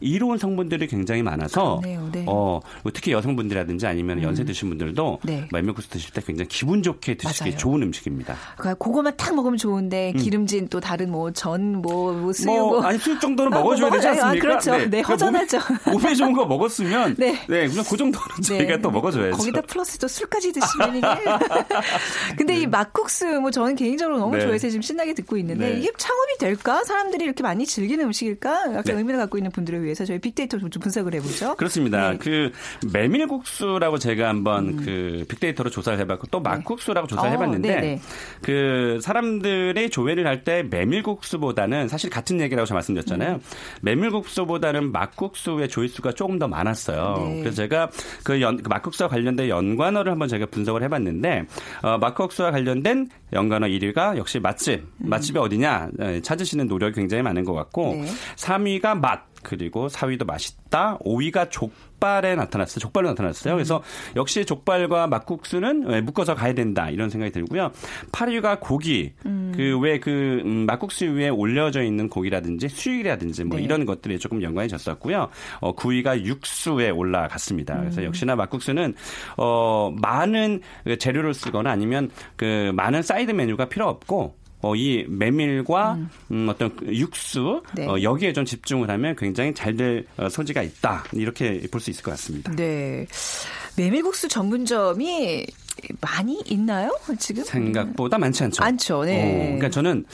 이로운 0.00 0.38
성분들이 0.38 0.86
굉장히 0.86 1.22
많아서 1.22 1.80
그렇네요, 1.80 2.08
네. 2.12 2.24
어 2.26 2.60
특히 2.92 3.12
여성분들이라든지 3.12 3.86
아니면 3.86 4.22
연세 4.22 4.44
드신 4.44 4.68
분들도 4.68 5.20
네. 5.22 5.48
메밀국수 5.52 5.90
드실 5.90 6.12
때 6.12 6.20
굉장히 6.24 6.48
기분 6.48 6.82
좋게 6.82 7.16
드시기. 7.16 7.56
좋은 7.56 7.82
음식입니다. 7.82 8.36
그러니까 8.56 8.84
그거만 8.84 9.14
딱 9.16 9.34
먹으면 9.34 9.56
좋은데 9.56 10.12
기름진 10.12 10.68
또 10.68 10.80
다른 10.80 11.10
뭐 11.10 11.30
전뭐뭐 11.30 12.32
수육 12.32 12.48
음. 12.48 12.56
뭐뭐 12.58 12.82
아니 12.82 12.98
수육 12.98 13.20
정도는 13.20 13.52
아, 13.52 13.60
뭐 13.60 13.74
먹어줘야 13.74 13.90
되지. 13.90 14.06
아, 14.08 14.10
않습니까? 14.10 14.40
그렇죠. 14.40 14.70
네, 14.72 14.86
그러니까 14.86 15.12
허전하죠. 15.12 15.58
몸에, 15.86 15.92
몸에 15.98 16.14
좋은 16.14 16.32
거 16.32 16.46
먹었으면 16.46 17.16
네. 17.18 17.32
네, 17.48 17.68
그냥 17.68 17.84
그 17.88 17.96
정도는 17.96 18.42
저희가 18.42 18.78
또 18.78 18.90
먹어줘야죠. 18.90 19.36
거기다 19.36 19.60
플러스 19.62 19.98
또 19.98 20.08
술까지 20.08 20.52
드시면 20.52 20.96
이게. 20.96 21.06
근데 22.36 22.58
이 22.60 22.66
막국수 22.66 23.40
뭐 23.40 23.50
저는 23.50 23.74
개인적으로 23.76 24.18
너무 24.18 24.36
네. 24.36 24.42
좋아해서 24.42 24.68
지금 24.68 24.82
신나게 24.82 25.14
듣고 25.14 25.36
있는데 25.38 25.70
네. 25.72 25.78
이게 25.78 25.90
창업이 25.96 26.38
될까? 26.38 26.84
사람들이 26.84 27.24
이렇게 27.24 27.42
많이 27.42 27.66
즐기는 27.66 28.04
음식일까? 28.04 28.74
약간 28.74 28.82
네. 28.84 28.92
의미를 28.94 29.18
갖고 29.18 29.38
있는 29.38 29.50
분들을 29.50 29.82
위해 29.84 29.87
서 29.94 30.04
저희 30.04 30.18
빅데이터 30.18 30.58
좀 30.58 30.68
분석을 30.70 31.14
해보죠. 31.14 31.56
그렇습니다. 31.56 32.12
네. 32.12 32.18
그 32.18 32.50
메밀국수라고 32.92 33.98
제가 33.98 34.28
한번 34.28 34.76
그 34.76 35.24
빅데이터로 35.28 35.70
조사를 35.70 35.98
해봤고 36.00 36.28
또 36.30 36.40
막국수라고 36.40 37.06
조사를 37.06 37.28
어, 37.30 37.32
해봤는데 37.32 37.68
네네. 37.68 38.00
그 38.42 38.98
사람들이 39.02 39.90
조회를 39.90 40.26
할 40.26 40.38
때 40.44 40.62
메밀국수보다는 40.62 41.88
사실 41.88 42.10
같은 42.10 42.40
얘기라고 42.40 42.64
제가 42.64 42.76
말씀드렸잖아요. 42.76 43.34
음. 43.34 43.40
메밀국수보다는 43.82 44.92
막국수의 44.92 45.68
조회수가 45.68 46.12
조금 46.12 46.38
더 46.38 46.46
많았어요. 46.48 47.16
네. 47.18 47.40
그래서 47.40 47.56
제가 47.56 47.90
그, 48.24 48.40
연, 48.40 48.62
그 48.62 48.68
막국수와 48.68 49.08
관련된 49.08 49.48
연관어를 49.48 50.12
한번 50.12 50.28
제가 50.28 50.46
분석을 50.46 50.82
해봤는데 50.84 51.44
어, 51.82 51.98
막국수와 51.98 52.50
관련된 52.52 53.08
연관어 53.32 53.66
1위가 53.66 54.16
역시 54.16 54.38
맛집. 54.40 54.84
맛집이 54.98 55.38
어디냐 55.38 55.88
에, 56.00 56.20
찾으시는 56.20 56.66
노력이 56.68 56.94
굉장히 56.94 57.22
많은 57.22 57.44
것 57.44 57.52
같고 57.54 57.92
음. 57.94 58.02
네. 58.02 58.08
3위가 58.36 58.98
맛. 58.98 59.27
그리고 59.42 59.88
4위도 59.88 60.26
맛있다. 60.26 60.98
5위가 60.98 61.50
족발에 61.50 62.34
나타났어요. 62.34 62.80
족발로 62.80 63.08
나타났어요. 63.08 63.54
그래서 63.54 63.82
역시 64.16 64.44
족발과 64.44 65.06
막국수는 65.06 65.92
예, 65.92 66.00
묶어서 66.00 66.34
가야 66.34 66.54
된다. 66.54 66.90
이런 66.90 67.10
생각이 67.10 67.32
들고요. 67.32 67.72
8위가 68.12 68.60
고기. 68.60 69.12
그왜그 69.22 70.64
막국수 70.66 71.06
위에 71.06 71.28
올려져 71.28 71.82
있는 71.82 72.08
고기라든지 72.08 72.68
수육이라든지 72.68 73.44
뭐 73.44 73.58
네. 73.58 73.64
이런 73.64 73.86
것들이 73.86 74.18
조금 74.18 74.42
연관이 74.42 74.68
졌었고요. 74.68 75.28
어, 75.60 75.74
9위가 75.74 76.24
육수에 76.24 76.90
올라갔습니다. 76.90 77.78
그래서 77.80 78.04
역시나 78.04 78.36
막국수는 78.36 78.94
어 79.36 79.92
많은 80.00 80.60
그 80.84 80.98
재료를 80.98 81.34
쓰거나 81.34 81.70
아니면 81.70 82.10
그 82.36 82.72
많은 82.74 83.02
사이드 83.02 83.32
메뉴가 83.32 83.68
필요 83.68 83.88
없고 83.88 84.36
어, 84.60 84.74
이 84.74 85.04
메밀과 85.08 85.98
음. 86.32 86.48
어떤 86.48 86.74
육수 86.88 87.62
네. 87.74 87.86
어, 87.86 88.00
여기에 88.02 88.32
좀 88.32 88.44
집중을 88.44 88.90
하면 88.90 89.14
굉장히 89.16 89.54
잘될 89.54 90.06
어, 90.16 90.28
소지가 90.28 90.62
있다 90.62 91.04
이렇게 91.12 91.60
볼 91.70 91.80
수 91.80 91.90
있을 91.90 92.02
것 92.02 92.10
같습니다. 92.12 92.52
네. 92.56 93.06
메밀국수 93.76 94.26
전문점이 94.28 95.46
많이 96.00 96.40
있나요? 96.46 96.90
지금? 97.20 97.44
생각보다 97.44 98.18
많지 98.18 98.42
않죠. 98.42 98.60
많죠. 98.62 99.04
네. 99.04 99.22
어, 99.22 99.42
그러니까 99.44 99.70
저는 99.70 100.04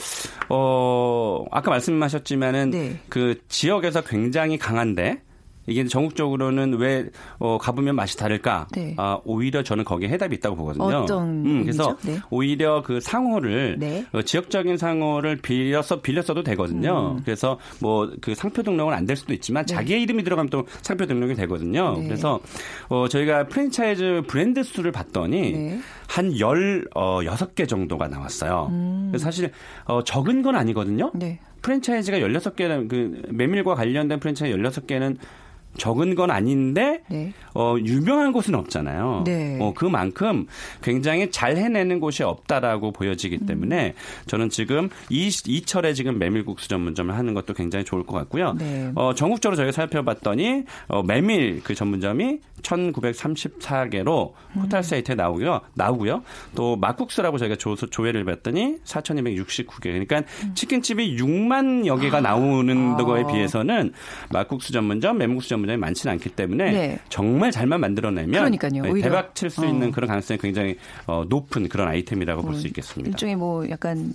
어 0.50 1.44
아까 1.50 1.70
말씀하셨지만은 1.70 2.70
네. 2.70 2.98
그 3.08 3.40
지역에서 3.48 4.02
굉장히 4.02 4.58
강한데 4.58 5.22
이게 5.66 5.84
전국적으로는 5.86 6.74
왜 6.78 7.06
어, 7.38 7.58
가보면 7.58 7.94
맛이 7.96 8.16
다를까? 8.16 8.66
네. 8.72 8.94
아, 8.98 9.18
오히려 9.24 9.62
저는 9.62 9.84
거기에 9.84 10.08
해답이 10.10 10.36
있다고 10.36 10.56
보거든요. 10.56 10.84
어떤 10.84 11.46
음, 11.46 11.62
그래서? 11.62 11.96
네. 12.02 12.18
오히려 12.30 12.82
그 12.82 13.00
상호를 13.00 13.76
네. 13.78 14.04
어, 14.12 14.22
지역적인 14.22 14.76
상호를 14.76 15.36
빌려서 15.36 16.00
빌렸어도 16.02 16.42
되거든요. 16.42 17.14
음. 17.16 17.22
그래서 17.24 17.58
뭐 17.80 18.08
그 18.20 18.34
상표 18.34 18.62
등록은 18.62 18.92
안 18.92 19.04
될 19.04 19.16
수도 19.16 19.34
있지만 19.34 19.66
자기의 19.66 20.00
이름이 20.02 20.24
들어가면 20.24 20.48
또 20.50 20.66
상표 20.80 21.04
등록이 21.06 21.34
되거든요. 21.34 21.94
네. 21.98 22.04
그래서 22.06 22.40
어, 22.88 23.06
저희가 23.08 23.48
프랜차이즈 23.48 24.22
브랜드 24.26 24.62
수를 24.62 24.92
봤더니 24.92 25.52
네. 25.52 25.80
한 26.08 26.38
열, 26.38 26.86
어, 26.94 27.20
여섯 27.24 27.54
개 27.54 27.66
정도가 27.66 28.08
나왔어요. 28.08 28.70
그래서 29.10 29.24
사실, 29.24 29.50
어, 29.84 30.02
적은 30.04 30.42
건 30.42 30.56
아니거든요. 30.56 31.10
음. 31.14 31.18
네. 31.18 31.38
프랜차이즈가 31.62 32.18
16개는, 32.18 32.88
그, 32.88 33.22
메밀과 33.30 33.74
관련된 33.74 34.20
프랜차이즈 34.20 34.56
16개는 34.56 35.16
적은 35.76 36.14
건 36.14 36.30
아닌데, 36.30 37.02
네. 37.08 37.32
어, 37.54 37.76
유명한 37.84 38.32
곳은 38.32 38.54
없잖아요. 38.54 39.22
네. 39.24 39.58
어, 39.60 39.72
그만큼 39.74 40.46
굉장히 40.82 41.30
잘 41.30 41.56
해내는 41.56 42.00
곳이 42.00 42.22
없다라고 42.22 42.92
보여지기 42.92 43.38
음. 43.42 43.46
때문에 43.46 43.94
저는 44.26 44.50
지금 44.50 44.88
이, 45.08 45.30
이 45.46 45.62
철에 45.62 45.94
지금 45.94 46.18
메밀국수 46.18 46.68
전문점을 46.68 47.16
하는 47.16 47.34
것도 47.34 47.54
굉장히 47.54 47.84
좋을 47.84 48.04
것 48.04 48.14
같고요. 48.14 48.54
네. 48.54 48.90
어, 48.94 49.14
전국적으로 49.14 49.56
저희가 49.56 49.72
살펴봤더니 49.72 50.64
어, 50.88 51.02
메밀 51.02 51.62
그 51.62 51.74
전문점이 51.74 52.40
1934개로 52.62 54.32
포털 54.54 54.82
사이트에 54.82 55.14
나오고요. 55.14 55.60
나오고요. 55.74 56.22
또 56.54 56.76
막국수라고 56.76 57.38
저희가 57.38 57.56
조, 57.56 57.76
조회를 57.76 58.24
봤더니 58.24 58.76
4269개. 58.84 59.82
그러니까 59.82 60.22
치킨집이 60.54 61.16
6만여 61.16 62.00
개가 62.00 62.20
나오는 62.20 62.94
아. 62.94 62.96
거에 62.96 63.24
비해서는 63.26 63.92
막국수 64.30 64.72
전문점, 64.72 65.18
메밀국수 65.18 65.50
전문점 65.50 65.63
이 65.72 65.76
많지는 65.76 66.12
않기 66.12 66.30
때문에 66.30 66.72
네. 66.72 66.98
정말 67.08 67.50
잘만 67.50 67.80
만들어내면 67.80 68.30
그러니까요. 68.32 68.82
네. 68.82 69.00
대박 69.00 69.34
칠수 69.34 69.62
어. 69.62 69.64
있는 69.66 69.90
그런 69.90 70.08
가능성이 70.08 70.38
굉장히 70.38 70.76
어, 71.06 71.24
높은 71.28 71.68
그런 71.68 71.88
아이템이라고 71.88 72.42
볼 72.42 72.54
수 72.54 72.66
있겠습니다. 72.66 73.08
일종의 73.08 73.36
뭐 73.36 73.68
약간 73.70 74.12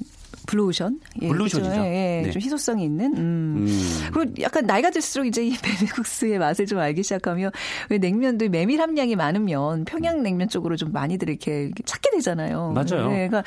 블루오션? 0.47 0.99
예, 1.21 1.27
블루오션이죠. 1.27 1.69
그렇죠. 1.69 1.85
예, 1.85 2.19
예. 2.19 2.25
네. 2.25 2.31
좀 2.31 2.41
희소성이 2.41 2.83
있는. 2.85 3.15
음. 3.17 3.65
음. 3.67 4.09
그리고 4.13 4.33
약간 4.41 4.65
나이가 4.65 4.89
들수록 4.89 5.27
이제 5.27 5.45
이 5.45 5.51
메밀국수의 5.63 6.39
맛을 6.39 6.65
좀 6.65 6.79
알기 6.79 7.03
시작하면 7.03 7.51
왜 7.89 7.97
냉면도 7.97 8.49
메밀 8.49 8.81
함량이 8.81 9.15
많으면 9.15 9.85
평양냉면 9.85 10.49
쪽으로 10.49 10.75
좀 10.75 10.91
많이들 10.91 11.29
이렇게 11.29 11.71
찾게 11.85 12.11
되잖아요. 12.11 12.73
맞아요. 12.73 13.09
네, 13.09 13.27
그러니까 13.27 13.43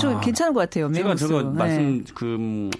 좀 0.00 0.16
아, 0.16 0.20
괜찮은 0.20 0.52
것 0.52 0.60
같아요. 0.60 0.92
제가 0.92 1.08
메밀국수. 1.08 1.28
저거 1.28 1.42
네. 1.42 1.58
말씀 1.58 2.04
그 2.14 2.24
음, 2.24 2.70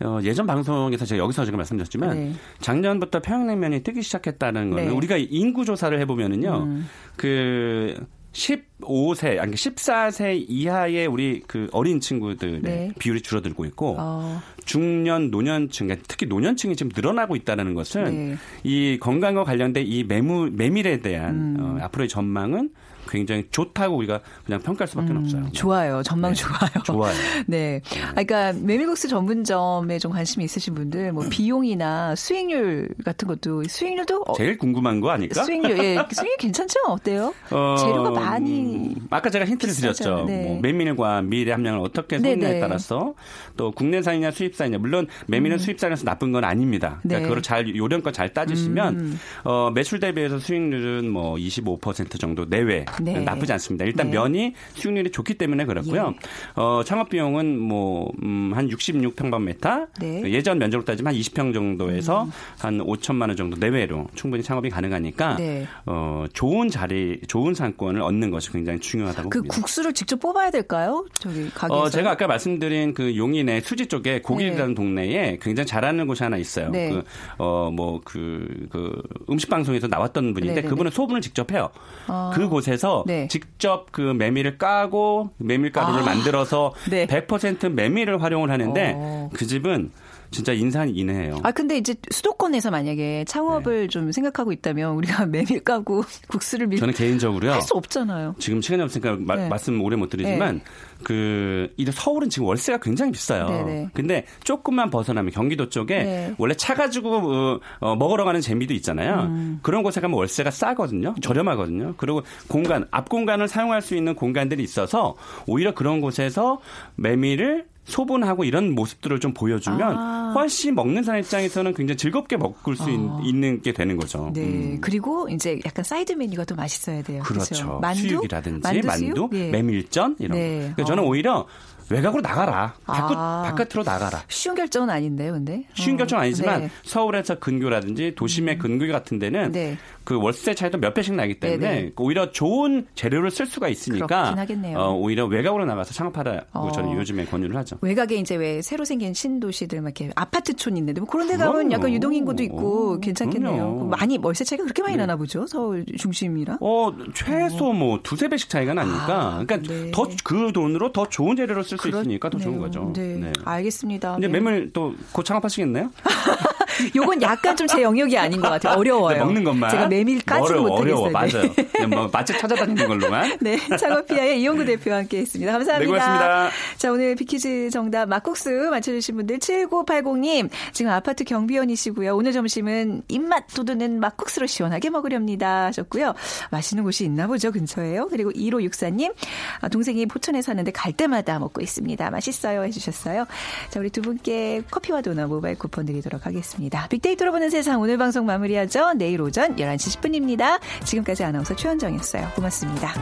어, 0.00 0.18
예전 0.22 0.46
방송에서 0.46 1.04
제가 1.04 1.18
여기서 1.18 1.44
제가 1.44 1.56
말씀드렸지만 1.56 2.10
네. 2.14 2.32
작년부터 2.60 3.20
평양냉면이 3.20 3.82
뜨기 3.82 4.02
시작했다는 4.02 4.70
거는 4.70 4.84
네. 4.84 4.90
음. 4.90 4.96
우리가 4.96 5.16
인구 5.16 5.64
조사를 5.64 5.98
해보면은요 6.00 6.68
그 7.16 7.94
15세 8.32 9.38
아니 9.38 9.52
14세 9.52 10.44
이하의 10.48 11.06
우리 11.06 11.42
그 11.46 11.68
어린 11.72 12.00
친구들의 12.00 12.60
네. 12.62 12.92
비율이 12.98 13.20
줄어들고 13.20 13.64
있고 13.66 13.96
어, 13.98 14.40
중년 14.64 15.30
노년층 15.30 15.86
그러니까 15.86 16.06
특히 16.08 16.26
노년층이 16.26 16.76
지금 16.76 16.90
늘어나고 16.94 17.36
있다는 17.36 17.74
것은 17.74 18.04
네. 18.04 18.36
이 18.64 18.98
건강과 19.00 19.44
관련된 19.44 19.84
이 19.86 20.04
메밀 20.04 20.50
메밀에 20.50 21.00
대한 21.00 21.56
음. 21.56 21.56
어, 21.60 21.84
앞으로의 21.84 22.08
전망은 22.08 22.70
굉장히 23.12 23.46
좋다고 23.50 23.96
우리가 23.96 24.20
그냥 24.46 24.60
평가할 24.62 24.88
수밖에 24.88 25.12
없어요. 25.12 25.42
네. 25.42 25.52
좋아요. 25.52 26.02
전망 26.02 26.32
좋아요. 26.34 26.70
좋아요. 26.84 27.14
네. 27.46 27.80
아, 28.14 28.22
그러니까 28.24 28.52
메밀국수 28.54 29.08
전문점에 29.08 29.98
좀 29.98 30.12
관심이 30.12 30.44
있으신 30.44 30.74
분들 30.74 31.12
뭐 31.12 31.26
비용이나 31.28 32.14
수익률 32.16 32.88
같은 33.04 33.28
것도 33.28 33.64
수익률도 33.64 34.22
어, 34.26 34.32
제일 34.34 34.56
궁금한 34.56 35.00
거 35.00 35.10
아닐까? 35.10 35.44
수익률 35.44 35.78
예, 35.78 35.98
수익 36.12 36.38
괜찮죠? 36.38 36.80
어때요? 36.88 37.34
어, 37.50 37.76
재료가 37.78 38.10
많이 38.10 38.94
음, 38.96 39.06
아까 39.10 39.28
제가 39.28 39.44
힌트를 39.44 39.74
비싸잖아요. 39.74 39.92
드렸죠. 39.92 40.24
네. 40.26 40.44
뭐 40.46 40.60
메밀과 40.60 41.22
밀의 41.22 41.52
함량을 41.52 41.80
어떻게 41.80 42.16
네, 42.18 42.30
섞느냐에 42.30 42.54
네. 42.54 42.60
따라서 42.60 43.14
또 43.56 43.70
국내산이냐 43.72 44.30
수입산이냐 44.30 44.78
물론 44.78 45.06
메밀은 45.26 45.58
수입산에서 45.58 46.04
나쁜 46.04 46.32
건 46.32 46.44
아닙니다. 46.44 46.98
그러니까 47.02 47.18
네. 47.20 47.28
그걸 47.28 47.42
잘 47.42 47.76
요령껏 47.76 48.14
잘 48.14 48.32
따지시면 48.32 49.00
음. 49.00 49.18
어, 49.44 49.70
매출 49.74 50.00
대비해서 50.00 50.38
수익률은 50.38 51.10
뭐 51.10 51.34
25% 51.36 52.18
정도 52.18 52.48
내외 52.48 52.84
네. 53.04 53.20
나쁘지 53.20 53.52
않습니다. 53.52 53.84
일단 53.84 54.10
네. 54.10 54.16
면이 54.16 54.54
수익률이 54.74 55.10
좋기 55.10 55.34
때문에 55.34 55.64
그렇고요. 55.64 56.14
어, 56.56 56.82
창업 56.84 57.08
비용은 57.08 57.58
뭐한 57.58 58.68
66평방미터 58.68 59.88
네. 60.00 60.22
예전 60.26 60.58
면적으로 60.58 60.84
따지면 60.84 61.14
한 61.14 61.20
20평 61.20 61.54
정도에서 61.54 62.28
한 62.58 62.78
5천만 62.78 63.28
원 63.28 63.36
정도 63.36 63.56
내외로 63.56 64.06
충분히 64.14 64.42
창업이 64.42 64.70
가능하니까 64.70 65.36
네. 65.36 65.66
어, 65.86 66.24
좋은 66.32 66.68
자리, 66.68 67.20
좋은 67.26 67.54
상권을 67.54 68.00
얻는 68.02 68.30
것이 68.30 68.50
굉장히 68.50 68.80
중요하다고 68.80 69.30
그 69.30 69.38
봅니다. 69.38 69.54
국수를 69.54 69.92
직접 69.92 70.18
뽑아야 70.20 70.50
될까요? 70.50 71.06
저기 71.14 71.50
가게에서. 71.50 71.82
어, 71.82 71.88
제가 71.88 72.12
아까 72.12 72.26
말씀드린 72.26 72.94
그 72.94 73.16
용인의 73.16 73.62
수지 73.62 73.86
쪽에 73.86 74.20
고길이라는 74.20 74.74
동네에 74.74 75.38
굉장히 75.40 75.66
잘하는 75.66 76.06
곳이 76.06 76.22
하나 76.22 76.36
있어요. 76.36 76.70
네. 76.70 76.90
그, 76.90 77.02
어, 77.38 77.70
뭐, 77.72 78.00
그, 78.04 78.66
그, 78.70 79.02
음식 79.30 79.48
방송에서 79.48 79.86
나왔던 79.86 80.34
분인데. 80.34 80.62
그분은 80.62 80.90
소분을 80.90 81.20
직접 81.20 81.52
해요. 81.52 81.70
아. 82.06 82.30
그곳에서 82.34 82.91
네. 83.06 83.28
직접 83.28 83.90
그 83.92 84.00
메밀을 84.00 84.58
까고 84.58 85.30
메밀가루를 85.38 86.02
아. 86.02 86.04
만들어서 86.04 86.74
네. 86.90 87.06
100% 87.06 87.70
메밀을 87.70 88.22
활용을 88.22 88.50
하는데 88.50 88.92
어. 88.96 89.30
그 89.32 89.46
집은 89.46 89.90
진짜 90.32 90.52
인산인해예요. 90.52 91.40
아 91.44 91.52
근데 91.52 91.76
이제 91.76 91.94
수도권에서 92.10 92.70
만약에 92.70 93.24
창업을 93.28 93.88
좀 93.88 94.10
생각하고 94.10 94.50
있다면 94.52 94.94
우리가 94.96 95.26
메밀 95.26 95.60
까고 95.62 96.02
국수를 96.28 96.66
밀 96.66 96.78
저는 96.80 96.94
개인적으로요. 96.94 97.52
할 97.52 97.62
수 97.62 97.74
없잖아요. 97.74 98.34
지금 98.40 98.60
시간이 98.60 98.82
없으니까 98.82 99.16
마- 99.20 99.36
네. 99.36 99.48
말씀 99.48 99.80
오래 99.80 99.94
못 99.94 100.08
드리지만 100.10 100.60
그 101.04 101.72
이제 101.76 101.92
서울은 101.92 102.30
지금 102.30 102.48
월세가 102.48 102.78
굉장히 102.78 103.12
비싸요. 103.12 103.46
네네. 103.48 103.88
근데 103.94 104.24
조금만 104.44 104.90
벗어나면 104.90 105.32
경기도 105.32 105.68
쪽에 105.68 106.02
네. 106.02 106.34
원래 106.38 106.54
차 106.54 106.74
가지고 106.74 107.16
어, 107.16 107.60
어, 107.80 107.96
먹으러 107.96 108.24
가는 108.24 108.40
재미도 108.40 108.72
있잖아요. 108.74 109.22
음. 109.24 109.58
그런 109.62 109.82
곳에 109.82 110.00
가면 110.00 110.16
월세가 110.16 110.50
싸거든요. 110.50 111.14
저렴하거든요. 111.20 111.94
그리고 111.96 112.22
공간 112.48 112.86
앞 112.90 113.08
공간을 113.08 113.48
사용할 113.48 113.82
수 113.82 113.94
있는 113.96 114.14
공간들이 114.14 114.62
있어서 114.62 115.14
오히려 115.46 115.74
그런 115.74 116.00
곳에서 116.00 116.60
메밀을 116.96 117.66
소분하고 117.84 118.44
이런 118.44 118.74
모습들을 118.74 119.18
좀 119.20 119.34
보여주면 119.34 119.96
아. 119.98 120.32
훨씬 120.34 120.74
먹는 120.74 121.02
사람 121.02 121.20
입장에서는 121.20 121.74
굉장히 121.74 121.96
즐겁게 121.96 122.36
먹을 122.36 122.76
수 122.76 122.90
있, 122.90 123.34
는게 123.34 123.72
되는 123.72 123.96
거죠. 123.96 124.30
네. 124.34 124.42
음. 124.42 124.78
그리고 124.80 125.28
이제 125.28 125.58
약간 125.66 125.84
사이드 125.84 126.12
메뉴가 126.12 126.44
또 126.44 126.54
맛있어야 126.54 127.02
돼요. 127.02 127.22
그렇죠. 127.24 127.78
만두? 127.80 128.00
수육이라든지 128.00 128.60
만두, 128.62 128.86
만두? 128.86 129.30
예. 129.32 129.50
메밀전 129.50 130.16
이런 130.20 130.38
네. 130.38 130.72
거. 130.76 130.84
저는 130.84 131.02
어. 131.02 131.06
오히려 131.06 131.46
외곽으로 131.90 132.22
나가라. 132.22 132.74
바깥, 132.86 133.16
아. 133.16 133.42
바깥으로 133.46 133.82
나가라. 133.82 134.22
쉬운 134.28 134.54
결정은 134.54 134.88
아닌데요, 134.88 135.32
근데. 135.32 135.64
쉬운 135.74 135.94
어, 135.94 135.98
결정은 135.98 136.24
아니지만 136.24 136.60
네. 136.62 136.70
서울에서 136.84 137.38
근교라든지 137.38 138.14
도심의 138.16 138.58
근교 138.58 138.90
같은 138.90 139.18
데는 139.18 139.52
네. 139.52 139.76
그 140.04 140.20
월세 140.20 140.54
차이도 140.54 140.78
몇 140.78 140.94
배씩 140.94 141.14
나기 141.14 141.38
때문에 141.38 141.68
네네. 141.70 141.92
오히려 141.96 142.30
좋은 142.32 142.86
재료를 142.94 143.30
쓸 143.30 143.46
수가 143.46 143.68
있으니까. 143.68 144.34
어, 144.76 144.92
오히려 144.94 145.26
외곽으로 145.26 145.64
나가서 145.64 145.92
창업하라고 145.94 146.46
어. 146.52 146.72
저는 146.72 146.96
요즘에 146.96 147.24
권유를 147.26 147.56
하죠. 147.56 147.78
외곽에 147.80 148.16
이제 148.16 148.34
왜 148.36 148.62
새로 148.62 148.84
생긴 148.84 149.14
신도시들 149.14 149.80
막 149.80 149.88
이렇게 149.98 150.12
아파트촌 150.16 150.76
있는데 150.76 151.00
뭐 151.00 151.08
그런 151.08 151.28
데 151.28 151.36
가면 151.36 151.52
그럼요. 151.52 151.72
약간 151.72 151.92
유동인구도 151.92 152.42
있고 152.44 152.94
어, 152.94 152.98
괜찮겠네요. 153.00 153.84
많이 153.90 154.18
월세 154.22 154.44
차이가 154.44 154.64
그렇게 154.64 154.82
많이 154.82 154.96
나나 154.96 155.16
보죠. 155.16 155.46
서울 155.46 155.84
중심이랑. 155.98 156.58
어, 156.60 156.92
최소 157.14 157.72
뭐 157.72 158.00
두세 158.02 158.28
배씩 158.28 158.48
차이가 158.48 158.74
나니까. 158.74 159.06
아, 159.38 159.44
그러니까 159.44 159.58
네. 159.72 159.90
더그 159.92 160.52
돈으로 160.52 160.92
더 160.92 161.08
좋은 161.08 161.36
재료를 161.36 161.64
쓸 161.64 161.78
수 161.78 161.88
있으니까 161.88 162.28
더 162.30 162.38
좋은 162.38 162.58
그렇네요. 162.58 162.90
거죠. 162.90 163.00
네. 163.00 163.32
알겠습니다. 163.44 164.16
이제 164.18 164.26
네. 164.26 164.32
매물 164.32 164.70
또 164.72 164.92
곧 165.12 165.24
창업하시겠네요? 165.24 165.90
요건 166.96 167.20
약간 167.22 167.56
좀 167.56 167.66
제 167.72 167.80
영역이 167.82 168.18
아닌 168.18 168.40
것 168.40 168.50
같아요. 168.50 168.76
어려워요. 168.76 169.16
네, 169.16 169.24
먹는 169.24 169.44
것만. 169.44 169.70
제가 169.70 169.86
메밀 169.88 170.20
까지 170.22 170.42
어려워, 170.52 170.68
못하겠어요. 170.68 170.94
어려워. 170.94 171.06
네. 171.06 171.12
맞아요. 171.12 171.54
그냥 171.72 171.90
뭐 171.90 172.08
맛집 172.12 172.38
찾아다니는 172.38 172.86
걸로만. 172.86 173.38
네, 173.40 173.56
창업피아의 173.78 174.40
이용구 174.42 174.64
대표와 174.66 174.98
함께 174.98 175.18
했습니다. 175.20 175.52
감사합니다. 175.52 175.78
네, 175.78 175.86
고맙습니다. 175.86 176.50
자, 176.76 176.92
오늘 176.92 177.14
비키즈 177.14 177.70
정답 177.70 178.08
막국수 178.10 178.50
맞춰주신 178.70 179.16
분들 179.16 179.38
7980님, 179.38 180.50
지금 180.72 180.90
아파트 180.90 181.24
경비원이시고요. 181.24 182.14
오늘 182.14 182.32
점심은 182.32 183.02
입맛 183.08 183.46
돋우는 183.54 184.00
막국수로 184.00 184.46
시원하게 184.46 184.90
먹으렵니다. 184.90 185.66
하셨고요. 185.66 186.14
맛있는 186.50 186.84
곳이 186.84 187.04
있나 187.04 187.26
보죠, 187.26 187.52
근처에요. 187.52 188.08
그리고 188.08 188.30
1564님, 188.32 189.14
아, 189.60 189.68
동생이 189.68 190.04
포천에 190.06 190.42
사는데 190.42 190.72
갈 190.72 190.92
때마다 190.92 191.38
먹고 191.38 191.60
있습니다. 191.62 192.10
맛있어요. 192.10 192.64
해주셨어요. 192.64 193.26
자, 193.70 193.80
우리 193.80 193.88
두 193.90 194.02
분께 194.02 194.62
커피와 194.70 195.00
도넛 195.00 195.28
모바일 195.28 195.56
쿠폰 195.56 195.86
드리도록 195.86 196.26
하겠 196.26 196.42
습니다. 196.62 196.86
빅데이터로 196.88 197.32
보는 197.32 197.50
세상 197.50 197.80
오늘 197.80 197.98
방송 197.98 198.24
마무리하죠. 198.26 198.92
내일 198.94 199.20
오전 199.20 199.56
11시 199.56 200.00
10분입니다. 200.00 200.60
지금까지 200.84 201.24
아나운서 201.24 201.56
최현정이었어요. 201.56 202.30
고맙습니다. 202.36 202.92